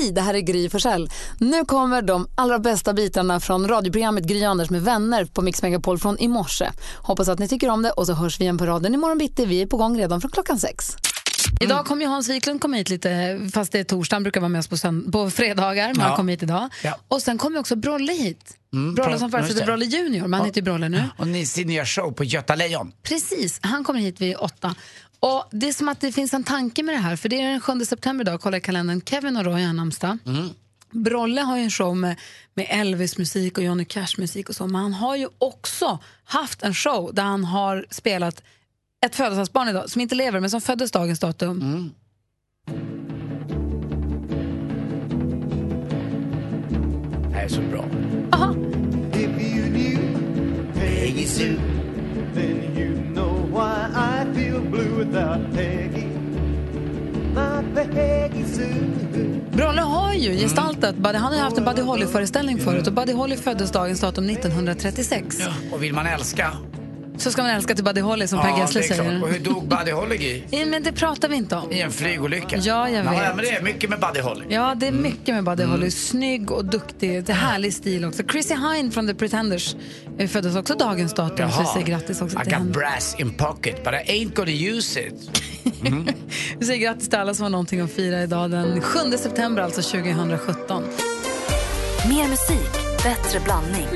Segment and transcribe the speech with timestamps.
[0.00, 1.10] Hej, det här är Gry Forssell.
[1.38, 5.98] Nu kommer de allra bästa bitarna från radioprogrammet Gry Anders med vänner på Mix Megapol
[5.98, 6.70] från i morse.
[6.96, 9.46] Hoppas att ni tycker om det och så hörs vi igen på raden imorgon bitti.
[9.46, 10.96] Vi är på gång redan från klockan sex.
[11.60, 14.58] Idag kommer Hans Wiklund komma hit lite, fast det är torsdag, han brukar vara med
[14.58, 16.02] oss på, sönd- på fredagar, men Ja.
[16.06, 16.68] han kommer hit idag.
[16.84, 16.98] Ja.
[17.08, 18.56] Och sen kommer också Brolle hit.
[18.72, 19.64] Mm, Brolle Bro- som heter det.
[19.64, 21.04] Brolle Junior, men han heter ju Brolle nu.
[21.16, 22.92] Och ni sin nya show på Göta Lejon.
[23.02, 24.74] Precis, han kommer hit vid åtta.
[25.20, 27.50] Och det är som att det finns en tanke med det här, för det är
[27.50, 29.00] den 7 september idag, kolla i kalendern.
[29.04, 30.18] Kevin och Roy har namnsdag.
[30.90, 32.16] Brolle har ju en show med,
[32.54, 37.14] med Elvis-musik och Johnny Cash-musik och så, men han har ju också haft en show
[37.14, 38.42] där han har spelat
[39.06, 41.90] ett födelsedagsbarn idag, som inte lever, men som föddes dagens datum.
[47.28, 47.84] Det här är så bra.
[48.32, 48.54] Aha.
[49.14, 50.00] If you knew
[54.70, 56.06] blue without Peggy.
[59.52, 63.12] Brolle har ju gestaltat, Buddy, han har ju haft en Buddy Holly-föreställning förut och Buddy
[63.12, 65.48] Holly föddes dagens datum 1936.
[65.72, 66.52] Och vill man älska?
[67.20, 69.22] Så ska man älska till Buddy Holly som Per det Gessle säger.
[69.22, 70.44] Och hur dog Buddy Holly i?
[70.50, 71.72] Ja, Men det pratar vi inte om.
[71.72, 72.56] I en flygolycka?
[72.56, 73.12] Ja, jag vet.
[73.12, 74.44] Ja, men det är mycket med Buddy Holly.
[74.48, 75.02] Ja, det är Mm.
[75.02, 75.90] mycket med Buddy Holly.
[75.90, 77.24] Snygg och duktig.
[77.24, 78.22] Det är härlig stil också.
[78.22, 79.74] Chrissy Hine från The Pretenders
[80.18, 81.50] eh, föddes också dagens datum.
[81.50, 82.70] Så vi säger grattis också I till got henne.
[82.72, 85.30] brass in pocket but I ain't gonna use it.
[86.58, 89.82] Vi säger grattis till alla som har någonting att fira idag den 7 september, alltså
[89.82, 90.82] 2017.
[92.08, 92.70] Mer musik,
[93.04, 93.86] bättre blandning.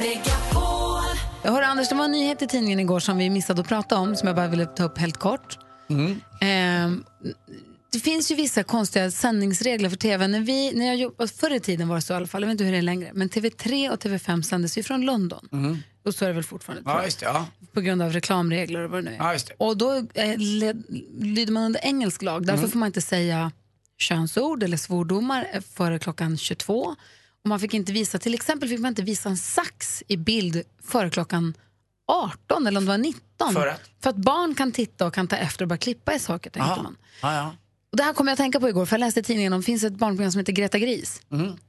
[0.00, 0.02] Jag
[1.52, 4.16] hörde Anders, det var en nyhet i tidningen igår som vi missade att prata om,
[4.16, 5.58] som jag bara ville ta upp helt kort.
[6.40, 7.04] Ehm,
[7.92, 10.26] det finns ju vissa konstiga sändningsregler för tv.
[10.28, 12.46] När vi, när jag jobbade, förr i tiden var det så i alla fall, jag
[12.46, 15.48] vet inte hur det är längre, men TV3 och TV5 sändes ju från London.
[16.04, 17.22] Och så är det väl fortfarande, Ja, det.
[17.22, 17.46] Ja.
[17.72, 19.32] på grund av reklamregler och vad det nu är.
[19.32, 19.54] Ja, det.
[19.58, 20.82] Och då eh, led,
[21.20, 22.70] lyder man under engelsk lag, därför Mm.
[22.70, 23.52] får man inte säga
[23.98, 26.96] könsord eller svordomar eh, före klockan 22.
[27.44, 30.62] Och man fick inte visa, till exempel fick man inte visa en sax i bild
[30.82, 31.54] före klockan
[32.08, 33.52] 18 eller om det var 19.
[33.52, 33.90] För att?
[34.02, 36.72] För att barn kan titta och kan ta efter och bara klippa i saker, tänkte
[36.72, 36.82] Aha.
[36.82, 36.96] man.
[37.22, 37.56] Ja, ja.
[37.90, 39.60] Och det här kommer jag att tänka på igår, för jag läste i tidningen om
[39.60, 41.20] det finns ett barnprogram som heter Greta Gris.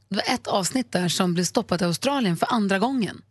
[0.09, 3.21] Det var ett avsnitt där som blev stoppat i Australien för andra gången.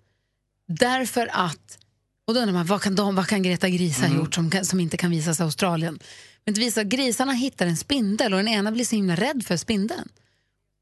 [0.68, 1.78] Därför att,
[2.26, 4.80] och då undrar man, vad kan, de, vad kan Greta Gris ha gjort som, som
[4.80, 5.98] inte kan visas i Australien?
[6.44, 9.44] Men det visar att grisarna hittar en spindel och den ena blir så himla rädd
[9.46, 10.08] för spindeln.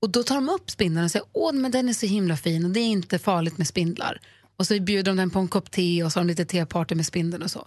[0.06, 2.64] Och då tar de upp spindeln och säger, åh men den är så himla fin
[2.64, 4.20] och det är inte farligt med spindlar.
[4.58, 6.94] Och så bjuder de den på en kopp te och så har de lite teparty
[6.94, 7.66] med spindeln och så.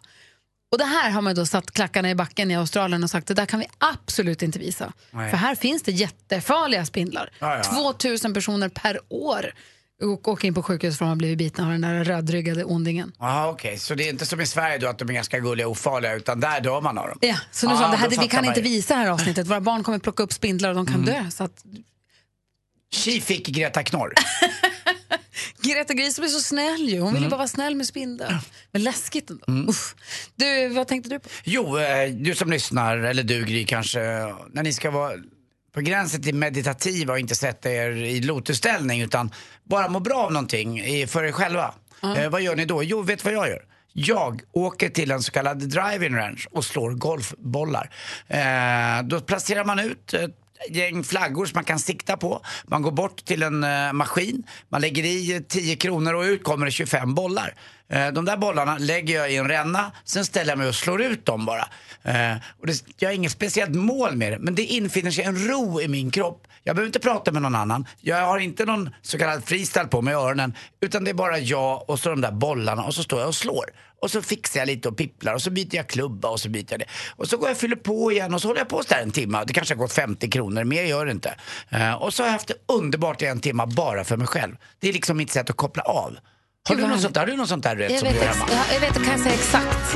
[0.71, 3.33] Och det här har man då satt klackarna i backen i Australien och sagt det
[3.33, 4.93] där kan vi absolut inte visa.
[5.11, 5.29] Nej.
[5.29, 7.29] För här finns det jättefarliga spindlar.
[7.39, 7.63] Ja, ja.
[7.63, 9.53] 2000 personer per år
[10.01, 12.63] och åker in på sjukhus för att de har blivit bitna av den där rödryggade
[12.63, 13.11] ondingen.
[13.19, 13.77] Aha, okej.
[13.77, 16.13] Så det är inte som i Sverige då att de är ganska gulliga och ofarliga
[16.13, 17.17] utan där dör man av dem?
[17.21, 18.59] Ja, så nu Ja, sa de, det här, vi kan inte.
[18.59, 18.71] Mm.
[18.71, 19.47] visa det här avsnittet.
[19.47, 21.25] Våra barn kommer plocka upp spindlar och de kan dö.
[21.31, 21.63] Så att,
[22.91, 24.13] Tji fick Greta Knorr.
[25.61, 26.99] Greta Gris blir så snäll ju.
[26.99, 27.23] Hon vill Mm.
[27.23, 28.35] ju bara vara snäll med spindeln.
[28.71, 29.69] Men läskigt ändå.
[29.71, 29.95] Uff.
[30.35, 31.29] Du, vad tänkte du på?
[31.43, 33.99] Jo, eh, du som lyssnar, eller du Gry kanske,
[34.51, 35.11] när ni ska vara
[35.73, 39.31] på gränsen till meditativa och inte sätta er i lotusställning utan
[39.63, 41.73] bara må bra av någonting i- för er själva.
[42.17, 42.83] Eh, vad gör ni då?
[42.83, 43.65] Jo, vet du vad jag gör?
[43.93, 47.89] Jag åker till en så kallad driving range och slår golfbollar.
[48.27, 50.35] Eh, då placerar man ut ett
[50.69, 52.41] gäng flaggor som man kan sikta på.
[52.65, 56.65] Man går bort till en eh, maskin, man lägger i 10 kronor och ut kommer
[56.65, 57.53] det 25 bollar.
[57.89, 61.01] Eh, de där bollarna lägger jag i en ränna, sen ställer jag mig och slår
[61.01, 61.67] ut dem bara.
[62.03, 65.47] Eh, och det, jag har inget speciellt mål med det, men det infinner sig en
[65.47, 66.47] ro i min kropp.
[66.63, 67.85] Jag behöver inte prata med någon annan.
[68.01, 70.53] Jag har inte någon så kallad freestyle på mig i öronen.
[70.81, 73.35] Utan det är bara jag och så de där bollarna och så står jag och
[73.35, 73.65] slår.
[74.01, 76.65] Och så fixar jag lite och pipplar och så byter jag klubba och så byter
[76.69, 76.85] jag det.
[77.15, 79.11] Och så går jag och fyller på igen och så håller jag på sådär en
[79.11, 79.43] timme.
[79.47, 81.35] Det kanske har gått 50 kronor, mer gör det inte.
[81.69, 84.55] Eh, och så har jag haft det underbart i en timme bara för mig själv.
[84.79, 86.17] Det är liksom mitt sätt att koppla av.
[86.69, 87.17] Har du, något sånt?
[87.17, 88.45] Har du något sånt där Jag som vet, du hemma?
[88.49, 89.93] jag, jag vet, jag kan säga exakt.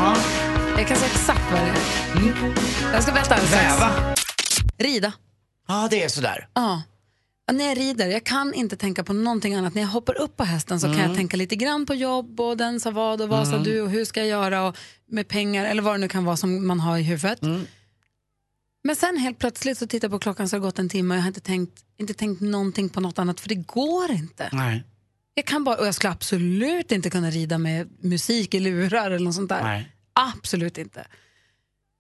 [0.77, 2.93] Jag kan säga exakt vad det är.
[2.93, 3.53] Jag ska berätta alldeles.
[3.53, 4.13] Väva?
[4.77, 5.13] Rida.
[5.67, 6.47] Ja, det är sådär.
[6.53, 6.81] Ja.
[7.47, 9.73] Ja, När jag rider, jag kan inte tänka på någonting annat.
[9.75, 11.07] När jag hoppar upp på hästen så kan Mm.
[11.07, 13.89] jag tänka lite grann på jobb och den sa vad och vad sa du och
[13.89, 14.77] hur ska jag göra och
[15.11, 17.41] med pengar eller vad det nu kan vara som man har i huvudet.
[17.41, 17.65] Mm.
[18.83, 21.13] Men sen helt plötsligt så tittar jag på klockan så har det gått en timme
[21.13, 24.49] och jag har inte tänkt, inte tänkt någonting på något annat för det går inte.
[24.51, 24.83] Nej.
[25.33, 29.25] Jag kan bara, och jag skulle absolut inte kunna rida med musik i lurar eller
[29.25, 29.63] något sånt där.
[29.63, 29.89] Nej.
[30.13, 31.07] Absolut inte.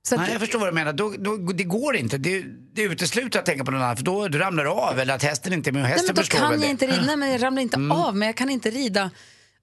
[0.07, 0.93] Så Nej, jag förstår vad du menar.
[0.93, 2.17] Då, då, det går inte.
[2.17, 2.43] Det,
[2.73, 5.23] det utesluter att tänka på någon annan för då du ramlar du av eller att
[5.23, 6.67] hästen inte är med och nej, hästen men då kan jag det.
[6.67, 7.01] inte rida.
[7.05, 7.91] Nej, men jag ramlar inte Mm.
[7.91, 9.11] av, men jag kan inte rida.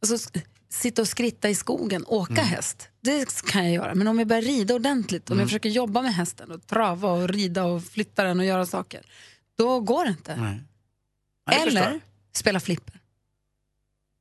[0.02, 0.30] Alltså,
[0.68, 2.44] sitta och skritta i skogen, åka Mm.
[2.46, 2.88] häst.
[3.00, 3.94] Det kan jag göra.
[3.94, 5.40] Men om jag börjar rida ordentligt, om Mm.
[5.42, 9.00] jag försöker jobba med hästen och trava och rida och flytta den och göra saker.
[9.58, 10.36] Då går det inte.
[10.36, 10.58] Nej.
[11.46, 11.80] Ja, jag förstår.
[11.80, 12.00] Eller
[12.32, 12.99] spela flipper.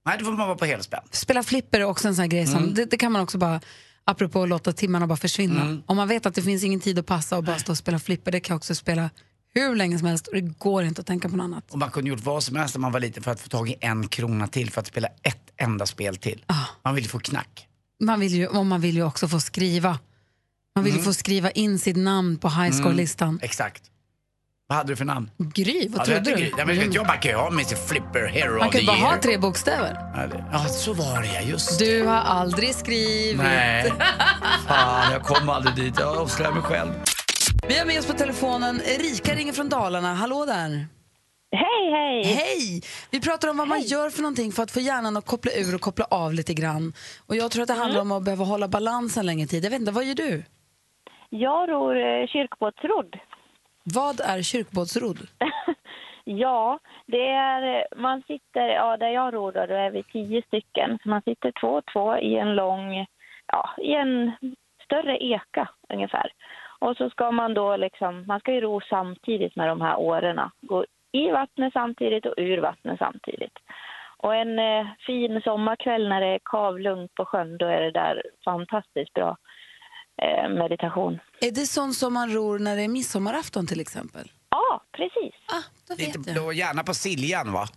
[0.09, 0.99] Nej, då får man vara på helspänn.
[1.11, 2.73] Spela flipper är också en sån här grej som, Mm.
[2.73, 3.61] det, det kan man också bara,
[4.03, 5.81] apropå att låta timmarna bara försvinna.
[5.85, 7.99] Om man vet att det finns ingen tid att passa och bara stå och spela
[7.99, 9.09] flipper, det kan också spela
[9.53, 11.71] hur länge som helst och det går inte att tänka på något annat.
[11.71, 13.69] Och man kunde gjort vad som helst när man var liten för att få tag
[13.69, 16.43] i en krona till för att spela ett enda spel till.
[16.47, 16.53] Ah.
[16.83, 17.67] Man vill få knack.
[18.03, 19.99] Man vill ju, och man vill ju också få skriva.
[20.75, 23.39] Man vill ju få skriva in sitt namn på high score-listan.
[23.41, 23.83] Exakt.
[24.69, 25.29] Vad hade du för namn?
[25.37, 26.51] Gry, vad Ja, trodde du?
[26.57, 28.97] Ja, men vet jag, man kan ju ha Mr Flipper Hero Man kan ju bara
[28.97, 29.09] year.
[29.11, 29.97] ha tre bokstäver.
[30.15, 33.37] Ja, det- Ja, så var det just Du har aldrig skrivit.
[33.37, 33.91] Nej,
[34.67, 35.99] fan jag kom aldrig dit.
[35.99, 36.91] Jag avslöjar mig själv.
[37.67, 40.13] Vi har med oss på telefonen Erika ringer från Dalarna.
[40.13, 40.87] Hallå där.
[41.51, 42.23] Hej, hej!
[42.23, 42.81] Hej!
[43.11, 45.75] Vi pratar om vad man gör för någonting för att få hjärnan att koppla ur
[45.75, 46.93] och koppla av lite grann.
[47.27, 49.65] Och jag tror att det handlar om att behöva hålla balansen längre tid.
[49.65, 50.43] Jag vet inte, vad gör du?
[51.29, 53.15] Jag ror eh, kyrkbåtsrodd.
[53.95, 55.17] Vad är kyrkbåtsrodd?
[56.31, 60.99] Ja, det är, man sitter, ja där jag ror då, då är vi tio stycken.
[61.03, 63.05] Så man sitter två och två i en lång,
[63.47, 64.31] ja i en
[64.83, 66.31] större eka ungefär.
[66.79, 70.51] Och så ska man då liksom, man ska ju ro samtidigt med de här årorna.
[70.61, 73.57] Gå i vattnet samtidigt och ur vattnet samtidigt.
[74.17, 78.23] Och en eh, fin sommarkväll när det är kavlugnt på sjön, då är det där
[78.45, 79.37] fantastiskt bra
[80.21, 81.19] eh, meditation.
[81.41, 84.31] Är det sånt som man ror när det är midsommarafton till exempel?
[84.49, 85.33] Ja, precis.
[85.47, 86.43] Ah, då vet Lite, jag.
[86.45, 87.67] då gärna på Siljan va?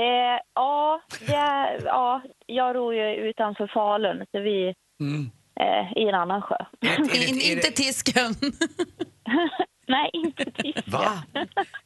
[0.00, 5.30] Eh, ja, det ja, jag ror ju utanför Falun, så vi Mm.
[5.60, 6.56] eh, i en annan sjö.
[6.80, 8.34] Är det- In, inte tisken.
[9.86, 10.88] Nej, inte dit.
[10.88, 11.22] Va?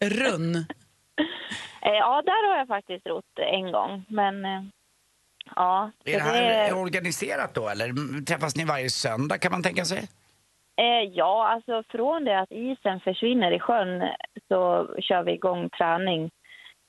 [0.00, 0.54] Runn.
[1.82, 4.62] Eh, ja, där har jag faktiskt rott en gång, men eh,
[5.56, 5.90] ja.
[6.04, 9.98] Är det här organiserat då eller Mm, träffas ni varje söndag kan man tänka sig?
[10.76, 14.02] eh, ja, alltså från det att isen försvinner i sjön
[14.48, 16.30] så kör vi igång träning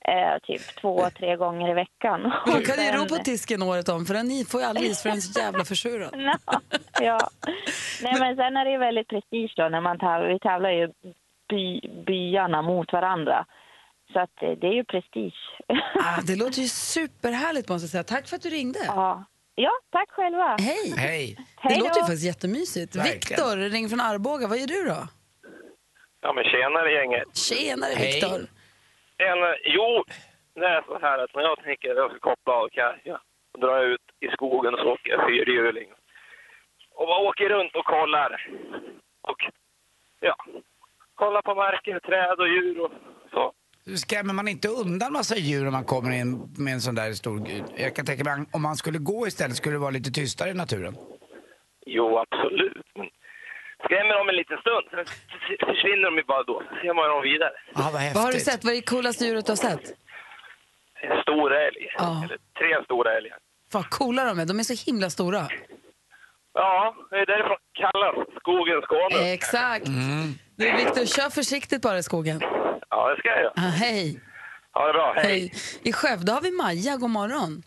[0.08, 2.20] eh, typ två, tre gånger i veckan.
[2.46, 5.08] Man kan ju ro på tisken året om för den får ju aldrig is för
[5.08, 6.14] den är så jävla försurad.
[6.50, 6.60] Ja,
[7.00, 7.18] ja.
[8.02, 10.28] Nej, men sen är det ju väldigt prestige då när man tävlar.
[10.28, 10.88] Vi tävlar ju
[11.48, 13.46] by, byarna mot varandra.
[14.14, 15.40] Så att eh, det är ju prestige.
[16.06, 18.04] Ah, det låter ju superhärligt måste jag säga.
[18.04, 18.78] Tack för att du ringde.
[18.86, 19.24] ja.
[19.54, 20.56] ja, tack själva.
[20.60, 20.94] Hej!
[20.96, 21.36] Hej!
[21.36, 22.96] Det Hej låter ju faktiskt jättemysigt.
[22.96, 23.16] Verkligen.
[23.20, 24.46] Viktor ringer från Arboga.
[24.48, 25.00] Vad gör du då?
[26.20, 27.36] Ja, men tjenare gänget.
[27.36, 28.12] Tjenare Hej.
[28.12, 28.40] Viktor.
[29.28, 29.38] En,
[29.76, 30.04] jo,
[30.54, 33.20] det är så här att när jag tänker att jag ska koppla av kan jag
[33.58, 35.88] dra ut i skogen och så åker jag fyrhjuling.
[36.94, 38.30] Och bara åker runt och kollar.
[39.20, 39.40] Och
[40.20, 40.36] ja,
[41.14, 42.92] kollar på marken, träd och djur och.
[43.96, 47.48] Skrämmer man inte undan massa djur om man kommer in med en sån där stor...
[47.76, 50.54] Jag kan tänka mig om man skulle gå istället skulle det vara lite tystare i
[50.54, 50.96] naturen.
[51.86, 52.86] Jo, absolut.
[52.96, 53.08] Men
[53.84, 55.04] skrämmer de en liten stund, sen
[55.68, 56.62] försvinner de ju bara då.
[56.68, 57.52] Så ser man dem vidare.
[57.74, 58.16] Ja, vad häftigt.
[58.16, 58.64] Vad har du sett?
[58.64, 59.84] Vad är det coolaste djuret du har sett?
[61.02, 61.82] En stor älg.
[61.98, 62.24] Ja.
[62.24, 63.38] Eller tre stora älgar.
[63.72, 64.46] Vad coola de är.
[64.46, 65.48] De är så himla stora.
[66.54, 69.32] Ja, det är därifrån kallas skogen Skåne.
[69.32, 69.86] Exakt.
[70.56, 72.40] Du Viktor, kör försiktigt bara i skogen.
[72.90, 73.52] Ja, det ska jag göra.
[73.56, 74.20] Ah, hej.
[74.72, 75.12] Ha det bra.
[75.16, 75.24] Hej.
[75.24, 75.52] hej.
[75.82, 76.96] I Skövde har vi Maja.
[76.96, 77.62] God morgon.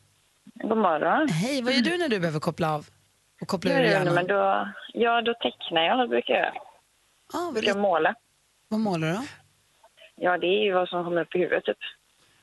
[0.64, 1.30] God morgon.
[1.30, 2.86] Hej, vad gör du när du behöver koppla av?
[3.42, 4.14] Och koppla ur Ja, hjärnan?
[4.16, 6.00] men då, ja, då tecknar jag.
[6.00, 6.54] Det brukar jag göra.
[7.34, 8.16] ah, vad, brukar måla.
[8.70, 9.22] vad målar du då?
[10.16, 11.78] Ja, det är ju vad som kommer upp i huvudet, typ.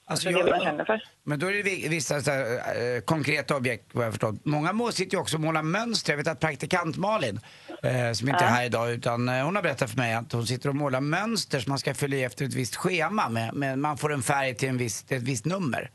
[0.07, 1.03] Alltså, jag, för.
[1.25, 4.35] men då är det vi- vissa här, eh, konkreta objekt vad jag förstått.
[4.45, 6.13] Många må sitter ju också och målar mönster.
[6.13, 7.41] Jag vet att praktikant Malin,
[7.83, 10.47] eh, som inte är här idag, utan eh, hon har berättat för mig att hon
[10.47, 13.29] sitter och målar mönster som man ska fylla i efter ett visst schema.
[13.29, 15.91] Med, med, man får en färg till en viss, till ett visst nummer.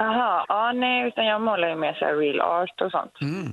[0.00, 3.12] Aha, ja, nej, utan jag målar ju mer så real art och sånt.
[3.20, 3.52] Mm.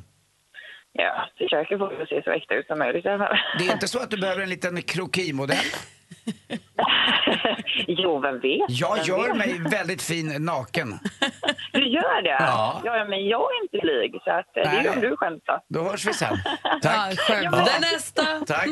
[0.92, 3.38] Ja, försöker få det att se så äkta ut som möjligt i alla fall.
[3.60, 5.58] Det är inte så att du behöver en liten krokimodell?
[7.88, 8.70] jo, vem vet?
[8.70, 9.38] Jag Vem gör vet?
[9.38, 11.00] mig väldigt fin naken.
[11.72, 12.30] Du gör det?
[12.30, 12.82] Ja.
[12.84, 15.60] ja men jag är inte blyg, så att, eh, det är om du skämtar.
[15.70, 16.38] Då hörs vi sen.
[16.82, 17.20] Tack.
[17.20, 18.24] Skövde nästa.
[18.48, 18.68] Tack.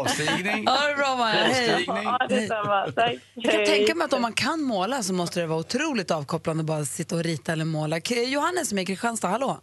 [0.00, 0.66] Avstigning.
[0.66, 1.34] Ha det bra Maja.
[1.34, 1.84] Hej.
[1.86, 2.86] Ja, detsamma.
[2.96, 3.14] Tack.
[3.34, 3.66] Jag kan Hej.
[3.66, 6.84] tänka mig att om man kan måla så måste det vara otroligt avkopplande att bara
[6.84, 7.96] sitta och rita eller måla.
[8.26, 9.58] Johannes som är i Kristianstad, hallå.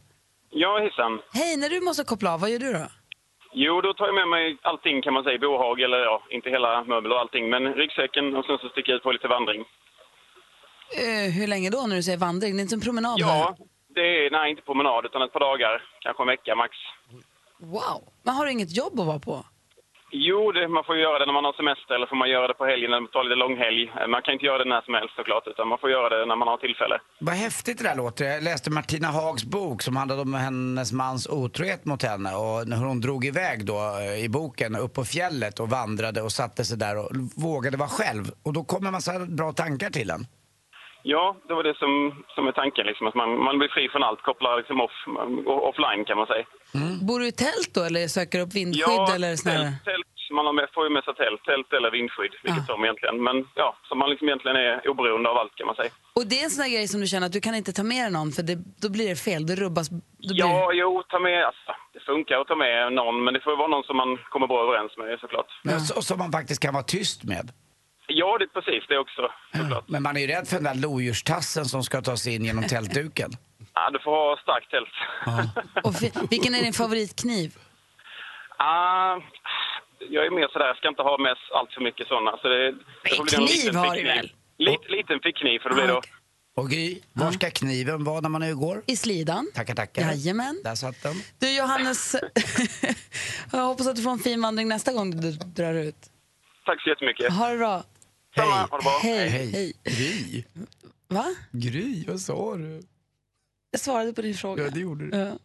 [0.49, 1.19] Ja, hejsan.
[1.33, 2.87] Hej, när du måste koppla av, vad gör du då?
[3.63, 6.83] Jo, då tar jag med mig allting kan man säga, bohag eller ja, inte hela
[6.83, 9.61] möbel och allting, men ryggsäcken och sen så sticker jag ut på lite vandring.
[11.01, 12.55] Eh, hur länge då när du säger vandring?
[12.55, 13.15] Det är inte en promenad?
[13.17, 13.55] Ja,
[13.95, 16.73] det är, nej inte promenad utan ett par dagar, kanske en vecka max.
[17.59, 17.99] Wow.
[18.23, 19.45] Men har du inget jobb att vara på?
[20.11, 22.47] Jo, det, man får ju göra det när man har semester eller får man göra
[22.47, 23.81] det på helgen när man tar lite långhelg.
[23.99, 26.25] Eh, man kan inte göra det när som helst såklart, utan man får göra det
[26.25, 26.97] när man har tillfälle.
[27.19, 28.25] Vad häftigt det där låter.
[28.25, 32.77] Jag läste Martina Hags bok som handlade om hennes mans otrohet mot henne och när
[32.77, 36.77] hon drog iväg då eh, i boken upp på fjället och vandrade och satte sig
[36.77, 38.23] där och vågade vara själv.
[38.45, 40.25] Och då kommer en massa bra tankar till en.
[41.13, 41.91] Ja, det var det som,
[42.35, 44.97] som är tanken, liksom, att man, man blir fri från allt, kopplar liksom off,
[45.69, 46.45] offline kan man säga.
[47.07, 50.53] Bor du i tält då eller söker upp vindskydd Ja, eller tält, tält, man har
[50.53, 53.17] med, får ju med sig tält, tält eller vindskydd, vilket som egentligen.
[53.27, 55.91] Men ja, så man liksom egentligen är oberoende av allt kan man säga.
[56.17, 58.03] Och det är en sån grej som du känner att du kan inte ta med
[58.05, 59.87] dig någon för det, då blir det fel, då rubbas...
[59.89, 63.41] Då blir Ja, jo, ta med, alltså, det funkar att ta med någon, men det
[63.43, 65.49] får ju vara någon som man kommer bra överens med såklart.
[65.63, 67.45] Men så, som man faktiskt kan vara tyst med.
[68.07, 69.21] Ja, det är precis det också,
[69.57, 69.83] såklart.
[69.87, 72.63] Men man är ju rädd för den där lodjurstassen som ska ta sig in genom
[72.67, 73.31] tältduken.
[73.73, 74.89] Ja, du får ha starkt tält.
[75.83, 77.55] Och fi- vilken är din favoritkniv?
[78.57, 79.15] Ah,
[80.09, 82.31] jag är mer sådär, jag ska inte ha med allt för mycket sådana.
[82.41, 82.71] Så det,
[83.03, 84.15] det får bli en kniv liten har du fickkniv.
[84.15, 84.31] väl?
[84.57, 85.97] Lit, liten fickkniv får det bli Ah, då.
[85.97, 86.11] okej.
[86.55, 88.81] Och Gry, var ska kniven vara när man är igår?
[88.87, 89.47] I slidan.
[89.55, 90.01] Tackar, tackar.
[90.01, 90.61] Jajamän.
[90.63, 91.13] Där satt den.
[91.39, 92.15] Du Johannes,
[93.51, 95.95] jag hoppas att du får en fin vandring nästa gång du drar ut.
[96.65, 97.33] Tack så jättemycket.
[97.33, 97.83] Ha det bra.
[98.37, 98.99] Bra.
[99.01, 99.29] Hej.
[99.29, 99.51] Hej.
[99.51, 99.73] Hej.
[99.83, 100.43] Gry.
[101.09, 101.25] Va?
[101.51, 102.81] Gry, vad sa du?
[103.71, 104.63] Jag svarade på din fråga.
[104.63, 105.17] Ja, det gjorde du.
[105.17, 105.37] Ja.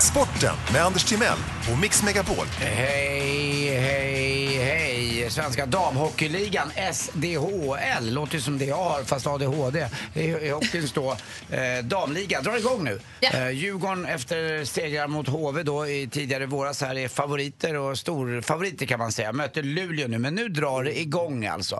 [0.00, 1.38] Sporten med Anders Timell
[1.72, 2.46] och Mix Megapol.
[2.58, 3.47] Hej, hej,
[5.30, 8.14] Svenska damhockeyligan, SDHL.
[8.14, 9.88] Låter som det jag har, fast ADHD.
[10.14, 11.16] I, i hockeyns då,
[11.50, 12.40] eh, damliga.
[12.40, 13.00] Drar igång nu.
[13.20, 13.30] Ja.
[13.30, 18.86] Eh, Djurgården efter segrar mot HV då i tidigare våras här är favoriter och storfavoriter
[18.86, 19.32] kan man säga.
[19.32, 21.74] Möter Luleå nu, men nu drar det igång alltså.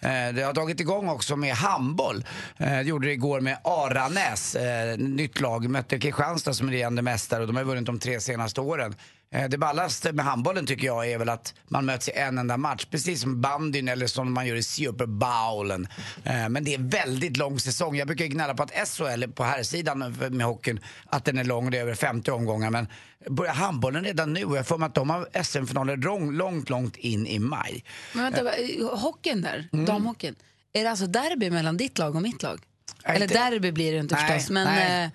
[0.00, 2.24] Eh, det har dragit igång också med handboll.
[2.58, 5.68] Eh, det gjorde det igår med Aranäs, eh, nytt lag.
[5.70, 8.94] Mötte Kristianstad som är regerande mästare och de har vunnit de tre senaste åren.
[9.34, 12.56] Eh, Det ballaste med handbollen tycker jag är väl att man möts i en enda
[12.56, 12.84] match.
[12.90, 15.88] Precis som bandyn eller som man gör i Super Bowlen.
[16.24, 17.96] Eh, Men det är väldigt lång säsong.
[17.96, 19.98] Jag brukar gnälla på att SHL på här sidan
[20.30, 22.70] med hockeyn, att den är lång, det är över 50 omgångar.
[22.70, 22.88] Men
[23.30, 26.96] börjar handbollen redan nu och jag får mig att de har SM-finaler långt, långt, långt
[26.96, 27.84] in i maj.
[28.12, 29.84] Men vänta, va- hockeyn där, Mm.
[29.84, 30.34] damhockeyn.
[30.72, 32.60] Är det alltså derby mellan ditt lag och mitt lag?
[33.04, 35.04] Eller inte- derby blir det inte Nej, förstås, men nej.
[35.04, 35.10] eh,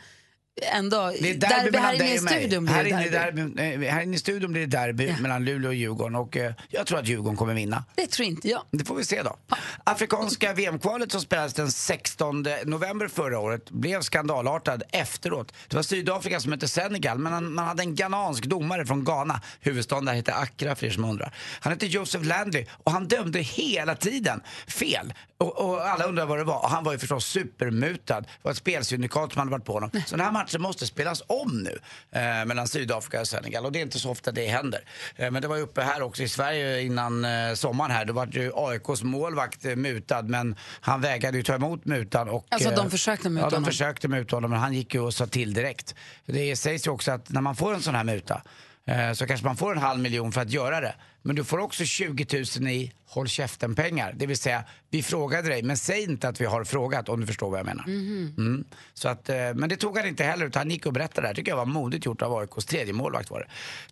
[0.61, 1.13] ändå.
[1.21, 3.41] Det är derby, här mellan inne i studion blir här det derby.
[3.41, 5.15] derby, eh, här inne i studion blir det derby Ja.
[5.21, 7.83] mellan Luleå och Djurgården och eh, jag tror att Djurgården kommer vinna.
[7.95, 8.61] Det tror inte jag.
[8.71, 9.37] Det får vi se då.
[9.83, 15.53] Afrikanska VM-kvalet som spelades den 16 november förra året blev skandalartad efteråt.
[15.67, 19.41] Det var Sydafrika som mötte Senegal men man hade en ghanansk domare från Ghana.
[19.61, 21.33] Huvudstaden där heter Accra för er som undrar.
[21.59, 25.13] Han hette Joseph Landry och han dömde hela tiden fel.
[25.43, 26.63] Och, och alla undrar vad det var.
[26.63, 28.23] Och han var ju förstås supermutad.
[28.23, 29.89] Det var ett spelsyndikat som hade varit på honom.
[30.05, 31.79] Så den här matchen måste spelas om nu
[32.19, 33.65] eh, mellan Sydafrika och Senegal.
[33.65, 34.81] Och det är inte så ofta det händer.
[35.15, 38.05] Eh, men det var ju uppe här också i Sverige innan eh, sommaren här.
[38.05, 42.29] Då var ju AIKs målvakt eh, mutad men han vägrade ju ta emot mutan.
[42.29, 43.65] Och, Alltså, de eh, försökte muta Ja, de honom.
[43.69, 45.95] försökte muta honom men han gick ju och sa till direkt.
[46.25, 48.41] Det sägs ju också att när man får en sån här muta
[48.85, 50.95] eh, så kanske man får en halv miljon för att göra det.
[51.21, 52.25] Men du får också 20
[52.59, 54.13] 000 i håll käften-pengar.
[54.17, 57.27] Det vill säga, vi frågade dig, men säg inte att vi har frågat om du
[57.27, 57.83] förstår vad jag menar.
[57.87, 58.63] Mm.
[58.93, 61.27] Så att, eh, men det tog han inte heller, utan han gick och berättade det
[61.27, 61.35] här.
[61.35, 63.47] tycker jag var modigt gjort av AIKs tredje målvakt var det.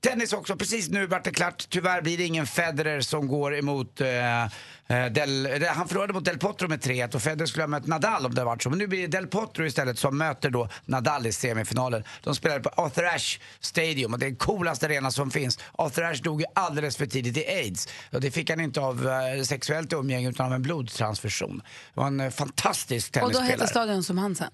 [0.09, 1.69] Tennis också, precis nu vart det klart.
[1.69, 4.49] Tyvärr blir det ingen Federer som går emot eh, eh,
[5.11, 8.25] Del, eh, han förlorade mot Del Potro med 3-1 och Federer skulle ha mött Nadal
[8.25, 8.69] om det varit så.
[8.69, 12.03] Men nu blir det Del Potro istället som möter då Nadal i semifinalen.
[12.23, 15.59] De spelade på Arthur Ashe Stadium och det är den coolaste arena som finns.
[15.71, 17.87] Arthur Ashe dog ju alldeles för tidigt i aids.
[18.11, 21.61] Och det fick han inte av eh, sexuellt umgänge utan av en blodtransfusion.
[21.93, 23.51] Det var en eh, fantastisk Och då tennisspelare.
[23.51, 24.49] heter stadion som han sen?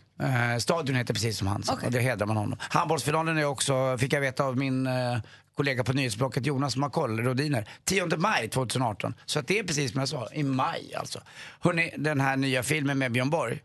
[0.53, 1.85] Eh, stadion heter precis som hans Okej.
[1.85, 2.57] och det hedrar man honom.
[2.59, 5.17] Handbollsfinalen är också, fick jag veta av min eh,
[5.55, 7.67] kollega på nyhetsblocket Jonas som har koll, Rodiner.
[7.85, 9.13] 10 maj 2018.
[9.25, 11.21] Så att det är precis som jag sa, i maj alltså.
[11.59, 13.59] Hörrni, den här nya filmen med Björn Borg.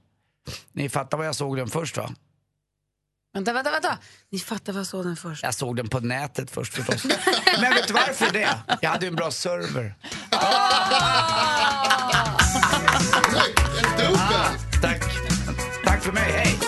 [0.72, 2.10] Ni fattar vad jag såg den först va?
[3.38, 3.98] Vänta, vänta, vänta.
[4.32, 5.42] Ni fattar vad jag såg den först.
[5.42, 7.04] Jag såg den på nätet först förstås.
[7.60, 8.48] Men vet du varför det?
[8.80, 9.94] Jag hade ju en bra server.
[10.30, 10.38] Ah,
[14.82, 15.02] tack.
[15.84, 16.58] Tack för mig, hej.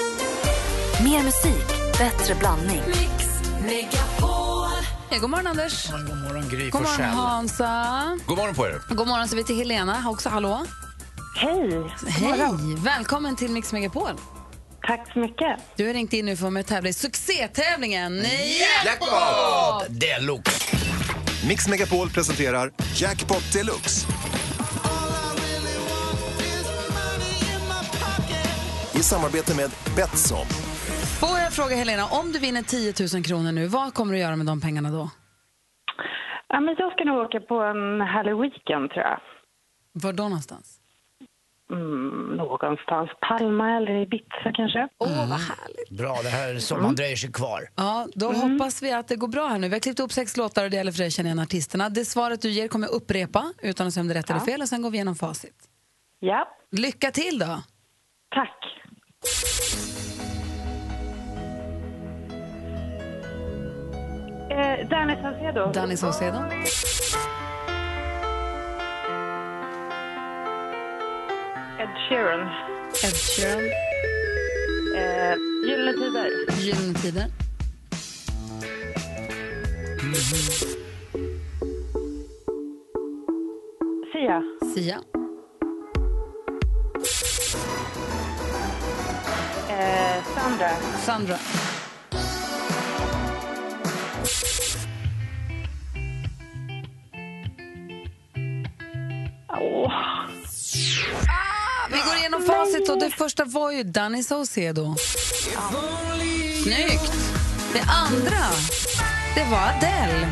[1.05, 1.67] Mer musik,
[1.99, 2.83] bättre blandning.
[5.11, 5.91] Ja, god morgon Anders.
[5.91, 7.01] God morgon Gry God morgon.
[7.01, 8.19] Hansa.
[8.27, 8.83] God morgon på er.
[8.89, 10.67] God morgon så vi till Helena, också hallå.
[11.37, 11.95] Hej!
[12.07, 14.17] Hej, välkommen till Mix Megapol.
[14.91, 15.77] Tack så mycket.
[15.77, 18.13] Du har ringt in nu för att med tävla i succétävlingen
[18.85, 20.77] Jackpot deluxe.
[21.49, 24.07] Mix Megapol presenterar Jackpot Deluxe.
[28.95, 30.47] I samarbete med Betsson.
[31.21, 34.37] Får jag fråga Helena, om du vinner 10 000 kronor nu, vad kommer du göra
[34.37, 35.11] med de pengarna då?
[36.49, 39.21] Ja, men jag ska nog åka på en härlig weekend, tror jag.
[39.93, 40.70] Var då någonstans?
[41.71, 43.11] Mm, någonstans.
[43.29, 44.89] Palma eller Ibiza kanske.
[44.99, 45.91] Åh, vad härligt.
[45.91, 47.69] Bra, det här sommaren dröjer sig kvar.
[47.77, 49.69] Ja, då hoppas vi att det går bra här nu.
[49.69, 51.89] Vi har klippt upp sex låtar och det gäller för dig att känna igen artisterna.
[51.89, 54.41] Det svaret du ger kommer jag upprepa utan att säga om det är rätt eller
[54.41, 55.55] fel och sen går vi igenom facit.
[56.21, 57.63] Ja, Lycka till då!
[58.35, 58.57] tack.
[64.51, 65.73] Eh, Danny Saucedo.
[65.73, 66.39] Danny Saucedo.
[71.81, 72.43] Ed Sheeran.
[73.03, 73.65] Ed Sheeran.
[74.95, 75.35] Eh,
[75.65, 76.31] Gyllene Tider.
[76.61, 77.31] Gyllene Tider.
[84.13, 84.43] Sia.
[84.75, 85.01] Sia.
[89.71, 90.77] Eh, Sandra.
[91.07, 91.39] Sandra.
[99.49, 100.20] Åh.
[102.01, 104.97] Vi går igenom facit och det första var ju Danny Saucedo.
[106.63, 107.13] Snyggt!
[107.73, 108.45] Det andra,
[109.35, 110.29] det var Adele.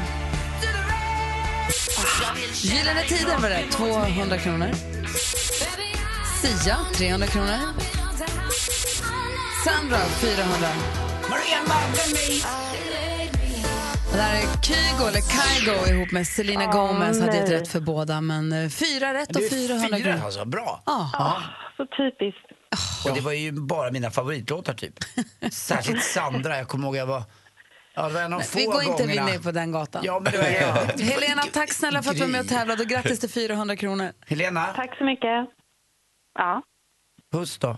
[2.55, 4.71] Gyllene Tider var det, 200 kronor.
[6.43, 7.59] Sia, 300 kronor.
[9.65, 10.69] Sandra, 400.
[11.23, 12.68] Och
[14.19, 17.21] det här är Kygo, eller Kygo ihop med Selena Åh, Gomez.
[17.21, 17.61] Hade gett nej.
[17.61, 20.25] rätt för båda, men eh, fyra rätt och Det är 400 fyra kronor.
[20.25, 20.83] alltså, bra.
[20.87, 21.43] Ja.
[21.77, 22.47] Så typiskt.
[23.09, 24.95] Och det var ju bara mina favoritlåtar typ.
[25.53, 27.23] Särskilt Sandra, jag kommer ihåg jag var...
[27.95, 29.27] Ja, det var en av få Vi går inte gångerna.
[29.27, 30.03] ner på den gatan.
[30.05, 31.01] Ja, men det var jag.
[31.05, 34.13] Helena, tack snälla för att du var med och tävlade och grattis till 400 kronor.
[34.27, 35.49] Helena, Tack så mycket.
[36.35, 36.63] Ja,
[37.33, 37.77] puss då.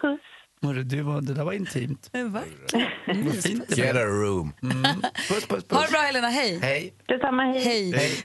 [0.00, 0.20] puss.
[0.62, 2.10] Hörru, du var, det där var intimt.
[2.12, 4.52] Vad fint det Get a room.
[5.28, 5.78] Puss, puss, puss.
[5.78, 6.58] Ha det bra Helena, hej.
[6.62, 6.94] Hej.
[7.08, 7.64] Detsamma, hej.
[7.64, 7.92] Hej.
[7.92, 8.22] Hej.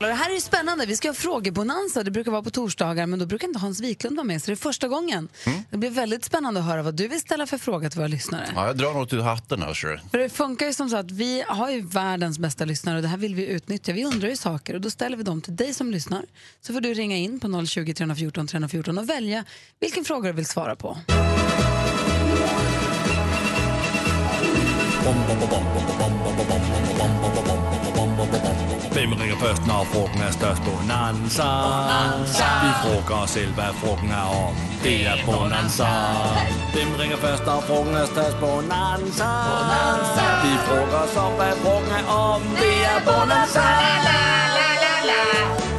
[0.00, 0.86] Det här är ju spännande.
[0.86, 2.02] Vi ska ha frågebonanza.
[2.02, 4.42] Det brukar vara på torsdagar, men då brukar inte Hans Wiklund vara med.
[4.42, 5.28] Så det är första gången.
[5.70, 8.46] Det blir väldigt spännande att höra vad du vill ställa för fråga till våra lyssnare.
[8.54, 9.68] Ja, jag drar något ur hatten här.
[9.68, 10.00] du.
[10.10, 13.08] För det funkar ju som så att vi har ju världens bästa lyssnare och det
[13.08, 13.92] här vill vi utnyttja.
[13.92, 16.22] Vi undrar ju saker och då ställer vi dem till dig som lyssnar.
[16.60, 19.44] Så får du ringa in på 020 314 314 och välja
[19.80, 20.98] vilken fråga du vill svara på.
[28.92, 30.62] Hvem ringer først, når frugten er størst?
[30.62, 31.50] Bonanza.
[32.64, 34.54] Vi frågar os selv, hvad frugten er om.
[34.82, 35.86] Det er Bonanza.
[36.74, 38.36] Hvem ringer først, når frugten er størst?
[38.40, 39.30] Bonanza.
[40.44, 42.42] Vi frågar os om, hvad frugten er om.
[42.42, 43.64] Det er Bonanza.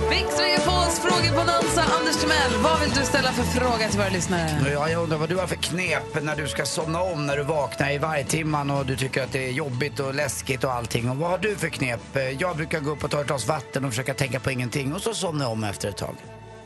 [0.09, 1.81] Mix Megapols frågebonanza.
[1.99, 4.71] Anders Timell, vad vill du ställa för fråga till våra lyssnare?
[4.73, 7.43] Ja, jag undrar vad du har för knep när du ska somna om när du
[7.43, 11.09] vaknar i vargtimman och du tycker att det är jobbigt och läskigt och allting.
[11.09, 12.01] Och vad har du för knep?
[12.39, 15.01] Jag brukar gå upp och ta ett glas vatten och försöka tänka på ingenting och
[15.01, 16.15] så somnar jag om efter ett tag.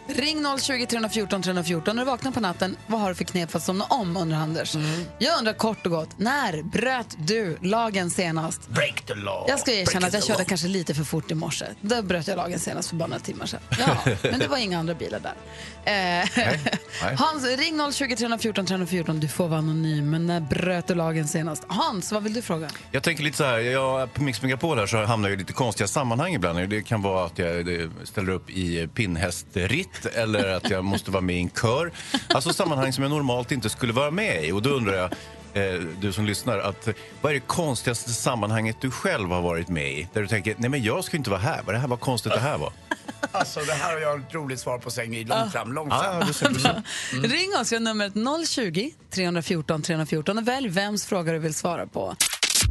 [0.07, 2.77] Ring 020 314 314 när du vaknar på natten.
[2.87, 4.75] Vad har du för knep för att somna om, undrar Anders.
[5.19, 8.69] Jag undrar kort och gott, när bröt du lagen senast?
[8.69, 9.45] Break the law.
[9.47, 10.47] Jag ska erkänna att jag körde law.
[10.47, 11.65] kanske lite för fort i morse.
[11.81, 13.59] Då bröt jag lagen senast för bara några timmar sedan.
[13.79, 15.33] Ja, men det var inga andra bilar där.
[15.85, 16.59] Eh, nej.
[17.17, 19.19] Hans, ring 020 314 314.
[19.19, 21.63] Du får vara anonym, men när bröt du lagen senast?
[21.67, 22.69] Hans, vad vill du fråga?
[22.91, 25.53] Jag tänker lite så här, jag, på Mix Megapol här så hamnar jag i lite
[25.53, 26.69] konstiga sammanhang ibland.
[26.69, 27.67] Det kan vara att jag
[28.03, 31.91] ställer upp i pinnhästritt eller att jag måste vara med i en kör.
[32.29, 34.51] Alltså sammanhang som jag normalt inte skulle vara med i.
[34.51, 35.11] Och då undrar jag,
[35.73, 36.87] eh, du som lyssnar, att,
[37.21, 40.07] vad är det konstigaste sammanhanget du själv har varit med i?
[40.13, 42.33] Där du tänker, nej men jag ska inte vara här, vad det här var konstigt
[42.33, 42.73] det här var.
[43.31, 45.29] Alltså det här har jag ett roligt svar på Sängrid.
[45.29, 46.21] Långt fram, långt fram.
[46.21, 46.83] Ah, du ser, du ser.
[47.11, 48.13] Ring oss, vi har numret
[48.49, 52.15] 020 314 314 och välj vems fråga du vill svara på.